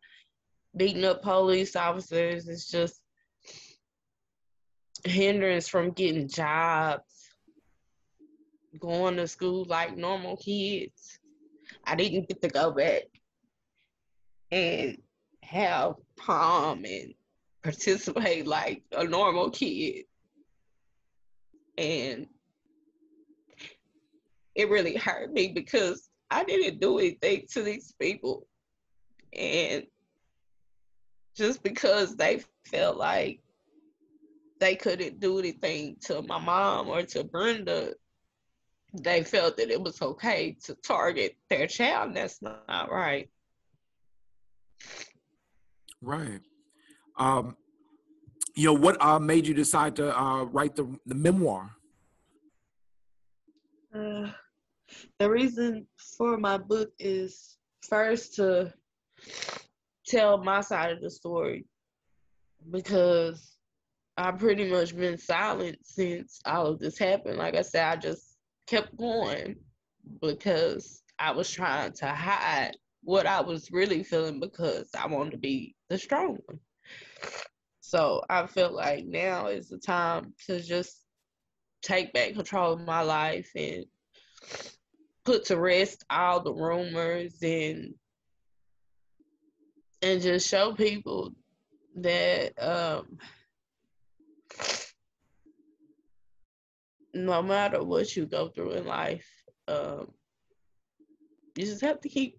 beating 0.77 1.05
up 1.05 1.23
police 1.23 1.77
officers. 1.77 2.49
It's 2.49 2.71
just 2.71 3.01
hindrance 5.05 5.69
from 5.69 5.91
getting 5.91 6.29
jobs, 6.29 7.20
going 8.79 9.17
to 9.17 9.27
school 9.27 9.65
like 9.65 9.97
normal 9.97 10.37
kids. 10.37 11.19
I 11.85 11.95
didn't 11.97 12.29
get 12.29 12.43
to 12.43 12.49
go 12.49 12.71
back 12.71 13.03
and 14.51 14.99
have 15.43 15.95
prom 16.17 16.85
and 16.85 17.15
participate 17.63 18.47
like 18.47 18.83
a 18.93 19.05
normal 19.05 19.51
kid. 19.51 20.05
And 21.79 22.27
it 24.55 24.69
really 24.69 24.97
hurt 24.97 25.33
me 25.33 25.49
because 25.49 26.09
I 26.31 26.45
didn't 26.45 26.81
do 26.81 26.99
anything 26.99 27.47
to 27.53 27.63
these 27.63 27.93
people. 27.99 28.47
And 29.33 29.85
just 31.37 31.63
because 31.63 32.17
they 32.17 32.43
felt 32.67 32.97
like 32.97 33.41
they 34.59 34.77
couldn't 34.77 35.21
do 35.21 35.39
anything 35.39 35.97
to 36.03 36.23
my 36.23 36.39
mom 36.39 36.89
or 36.89 37.03
to 37.03 37.25
Brenda, 37.25 37.95
they 38.93 39.23
felt 39.23 39.57
that 39.57 39.71
it 39.71 39.81
was 39.81 40.01
okay 40.03 40.57
to 40.65 40.75
target 40.77 41.37
their 41.49 41.67
child. 41.67 42.15
That's 42.15 42.41
not 42.43 42.91
right. 42.91 43.29
Right. 46.03 46.41
Um, 47.19 47.57
you 48.57 48.67
know, 48.67 48.73
what 48.73 49.01
uh, 49.03 49.19
made 49.19 49.47
you 49.47 49.55
decide 49.55 49.97
to 49.97 50.19
uh, 50.19 50.45
write 50.45 50.75
the, 50.75 50.99
the 51.07 51.15
memoir? 51.15 51.71
Uh, 53.95 54.31
the 55.19 55.31
reason 55.31 55.87
for 56.17 56.37
my 56.37 56.59
book 56.59 56.91
is 56.99 57.59
first 57.89 58.35
to 58.37 58.73
tell 60.07 60.39
my 60.43 60.61
side 60.61 60.93
of 60.93 61.01
the 61.01 61.11
story 61.11 61.67
because 62.71 63.57
I've 64.17 64.39
pretty 64.39 64.71
much 64.71 64.97
been 64.97 65.19
silent 65.19 65.79
since 65.83 66.41
all 66.45 66.67
of 66.67 66.79
this 66.79 66.99
happened. 66.99 67.39
Like 67.39 67.55
I 67.55 67.63
said, 67.63 67.85
I 67.85 67.97
just 67.97 68.30
kept 68.71 68.97
going 68.97 69.57
because 70.23 71.03
I 71.19 71.33
was 71.33 71.51
trying 71.51 71.93
to 71.95 72.07
hide 72.07 72.77
what 73.03 73.27
I 73.27 73.41
was 73.41 73.73
really 73.73 74.05
feeling 74.05 74.39
because 74.39 74.89
I 74.97 75.09
wanted 75.09 75.33
to 75.33 75.39
be 75.39 75.75
the 75.89 75.99
strong 75.99 76.39
one. 76.47 76.61
So 77.81 78.23
I 78.31 78.47
feel 78.47 78.73
like 78.73 79.05
now 79.05 79.49
is 79.49 79.69
the 79.69 79.79
time 79.79 80.35
to 80.47 80.61
just 80.61 81.05
take 81.83 82.13
back 82.13 82.35
control 82.35 82.75
of 82.75 82.87
my 82.87 83.01
life 83.01 83.51
and 83.57 83.85
put 85.25 85.47
to 85.47 85.59
rest 85.59 86.05
all 86.09 86.41
the 86.41 86.55
rumors 86.55 87.35
and 87.43 87.95
and 90.03 90.23
just 90.23 90.49
show 90.49 90.73
people 90.73 91.33
that 91.97 92.53
um, 92.63 93.19
no 97.15 97.43
matter 97.43 97.83
what 97.83 98.15
you 98.17 98.27
go 98.27 98.49
through 98.49 98.73
in 98.73 98.87
life, 98.87 99.27
um, 99.69 100.11
you 101.57 101.65
just 101.65 101.81
have 101.83 102.01
to 102.01 102.09
keep 102.09 102.39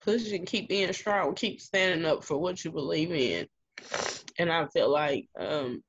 pushing, 0.00 0.44
keep 0.44 0.68
being 0.68 0.92
strong, 0.92 1.34
keep 1.34 1.60
standing 1.60 2.06
up 2.06 2.24
for 2.24 2.38
what 2.38 2.64
you 2.64 2.70
believe 2.70 3.12
in. 3.12 3.46
And 4.38 4.50
I 4.50 4.66
feel 4.68 4.90
like 4.90 5.28
um, 5.38 5.82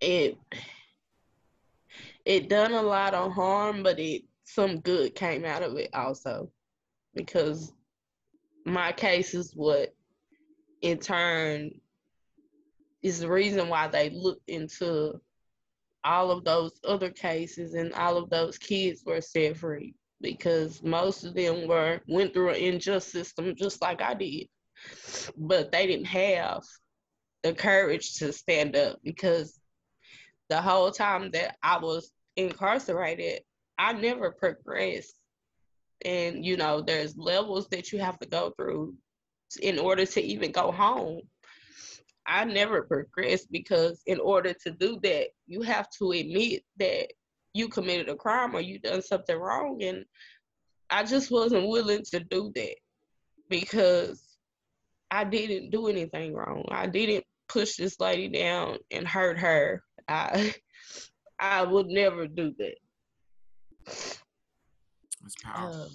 it 0.00 0.36
it 2.24 2.48
done 2.48 2.72
a 2.72 2.82
lot 2.82 3.14
of 3.14 3.32
harm, 3.32 3.82
but 3.82 3.98
it 3.98 4.22
some 4.44 4.80
good 4.80 5.14
came 5.14 5.44
out 5.44 5.62
of 5.62 5.76
it 5.76 5.90
also, 5.94 6.50
because 7.14 7.72
my 8.64 8.92
case 8.92 9.34
is 9.34 9.52
what 9.54 9.94
in 10.82 10.98
turn 10.98 11.70
is 13.06 13.20
the 13.20 13.30
reason 13.30 13.68
why 13.68 13.86
they 13.86 14.10
looked 14.10 14.48
into 14.48 15.20
all 16.02 16.30
of 16.30 16.44
those 16.44 16.72
other 16.84 17.10
cases 17.10 17.74
and 17.74 17.92
all 17.92 18.16
of 18.16 18.28
those 18.30 18.58
kids 18.58 19.02
were 19.06 19.20
set 19.20 19.56
free 19.56 19.94
because 20.20 20.82
most 20.82 21.24
of 21.24 21.34
them 21.34 21.68
were 21.68 22.00
went 22.08 22.32
through 22.32 22.50
an 22.50 22.62
unjust 22.62 23.10
system 23.10 23.54
just 23.56 23.80
like 23.80 24.02
I 24.02 24.14
did. 24.14 24.48
But 25.36 25.70
they 25.70 25.86
didn't 25.86 26.06
have 26.06 26.62
the 27.42 27.54
courage 27.54 28.14
to 28.16 28.32
stand 28.32 28.74
up 28.76 28.98
because 29.04 29.58
the 30.48 30.60
whole 30.60 30.90
time 30.90 31.30
that 31.30 31.56
I 31.62 31.78
was 31.78 32.10
incarcerated, 32.36 33.42
I 33.78 33.92
never 33.92 34.32
progressed. 34.32 35.14
And 36.04 36.44
you 36.44 36.56
know, 36.56 36.82
there's 36.82 37.16
levels 37.16 37.68
that 37.68 37.92
you 37.92 38.00
have 38.00 38.18
to 38.18 38.26
go 38.26 38.52
through 38.56 38.94
in 39.62 39.78
order 39.78 40.04
to 40.04 40.20
even 40.20 40.50
go 40.50 40.72
home. 40.72 41.20
I 42.26 42.44
never 42.44 42.82
progressed 42.82 43.50
because 43.50 44.02
in 44.06 44.18
order 44.20 44.52
to 44.64 44.70
do 44.70 44.98
that, 45.02 45.28
you 45.46 45.62
have 45.62 45.88
to 45.98 46.12
admit 46.12 46.62
that 46.78 47.12
you 47.54 47.68
committed 47.68 48.08
a 48.08 48.16
crime 48.16 48.54
or 48.54 48.60
you 48.60 48.78
done 48.78 49.02
something 49.02 49.36
wrong. 49.36 49.82
And 49.82 50.04
i 50.90 51.02
just 51.02 51.30
wasn't 51.30 51.68
willing 51.68 52.04
to 52.04 52.20
do 52.20 52.52
that 52.54 52.76
because 53.48 54.22
i 55.10 55.24
didn't 55.24 55.70
do 55.70 55.88
anything 55.88 56.34
wrong. 56.34 56.64
I 56.68 56.86
didn't 56.86 57.24
push 57.48 57.76
this 57.76 57.98
lady 58.00 58.28
down 58.28 58.78
and 58.90 59.06
hurt 59.06 59.38
her. 59.38 59.82
I 60.08 60.54
i 61.38 61.62
would 61.62 61.86
never 61.86 62.26
do 62.26 62.54
that. 62.58 62.76
That's 63.84 65.36
powerful. 65.42 65.82
Um, 65.82 65.88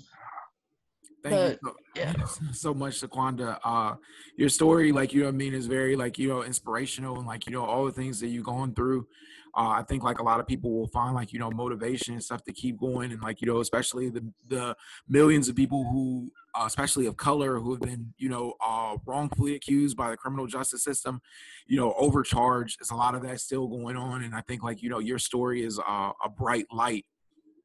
Thank 1.24 1.60
you 1.64 1.70
so, 1.70 1.76
yeah. 1.96 2.26
so 2.52 2.74
much, 2.74 3.02
Shaquanda. 3.02 3.60
Uh, 3.64 3.96
your 4.38 4.50
story, 4.50 4.92
like 4.92 5.14
you 5.14 5.24
know, 5.24 5.28
I 5.30 5.32
mean, 5.32 5.54
is 5.54 5.68
very 5.68 5.96
like 5.96 6.18
you 6.18 6.28
know 6.28 6.44
inspirational 6.44 7.18
and 7.18 7.28
like 7.28 7.46
you 7.46 7.52
know 7.52 7.64
all 7.64 7.86
the 7.86 7.92
things 7.92 8.20
that 8.22 8.28
you've 8.28 8.46
gone 8.46 8.74
through. 8.74 9.08
Uh, 9.54 9.68
I 9.70 9.84
think 9.84 10.04
like 10.04 10.20
a 10.20 10.24
lot 10.24 10.40
of 10.40 10.48
people 10.48 10.72
will 10.72 10.88
find 10.88 11.14
like 11.14 11.34
you 11.34 11.40
know 11.40 11.52
motivation 11.52 12.14
and 12.14 12.24
stuff 12.24 12.44
to 12.46 12.54
keep 12.54 12.80
going, 12.80 13.12
and 13.12 13.22
like 13.22 13.42
you 13.42 13.48
know, 13.48 13.60
especially 13.60 14.10
the 14.10 14.26
the 14.48 14.76
millions 15.10 15.50
of 15.50 15.56
people 15.56 15.84
who, 15.92 16.32
uh, 16.56 16.64
especially 16.66 17.06
of 17.06 17.18
color, 17.18 17.60
who 17.60 17.72
have 17.72 17.82
been 17.82 18.14
you 18.18 18.30
know 18.30 18.54
uh, 18.66 18.96
wrongfully 19.06 19.56
accused 19.56 19.98
by 19.98 20.10
the 20.10 20.18
criminal 20.18 20.48
justice 20.48 20.84
system, 20.84 21.22
you 21.68 21.78
know, 21.78 21.94
overcharged. 21.98 22.80
There's 22.80 22.92
a 22.92 22.96
lot 22.96 23.14
of 23.14 23.24
that 23.24 23.42
still 23.42 23.68
going 23.68 23.98
on, 23.98 24.24
and 24.24 24.34
I 24.34 24.42
think 24.42 24.64
like 24.64 24.82
you 24.82 24.90
know 24.90 25.00
your 25.00 25.20
story 25.20 25.64
is 25.64 25.80
uh, 25.80 26.12
a 26.24 26.30
bright 26.30 26.66
light 26.72 27.06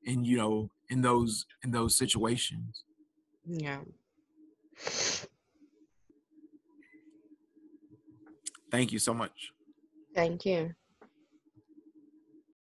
in 0.05 0.25
you 0.25 0.39
know 0.39 0.71
in 0.91 1.03
those 1.03 1.47
in 1.63 1.71
those 1.71 1.95
situations. 1.95 2.85
Yeah. 3.47 3.81
Thank 8.71 8.93
you 8.93 8.99
so 8.99 9.15
much. 9.15 9.53
Thank 10.15 10.45
you. 10.45 10.75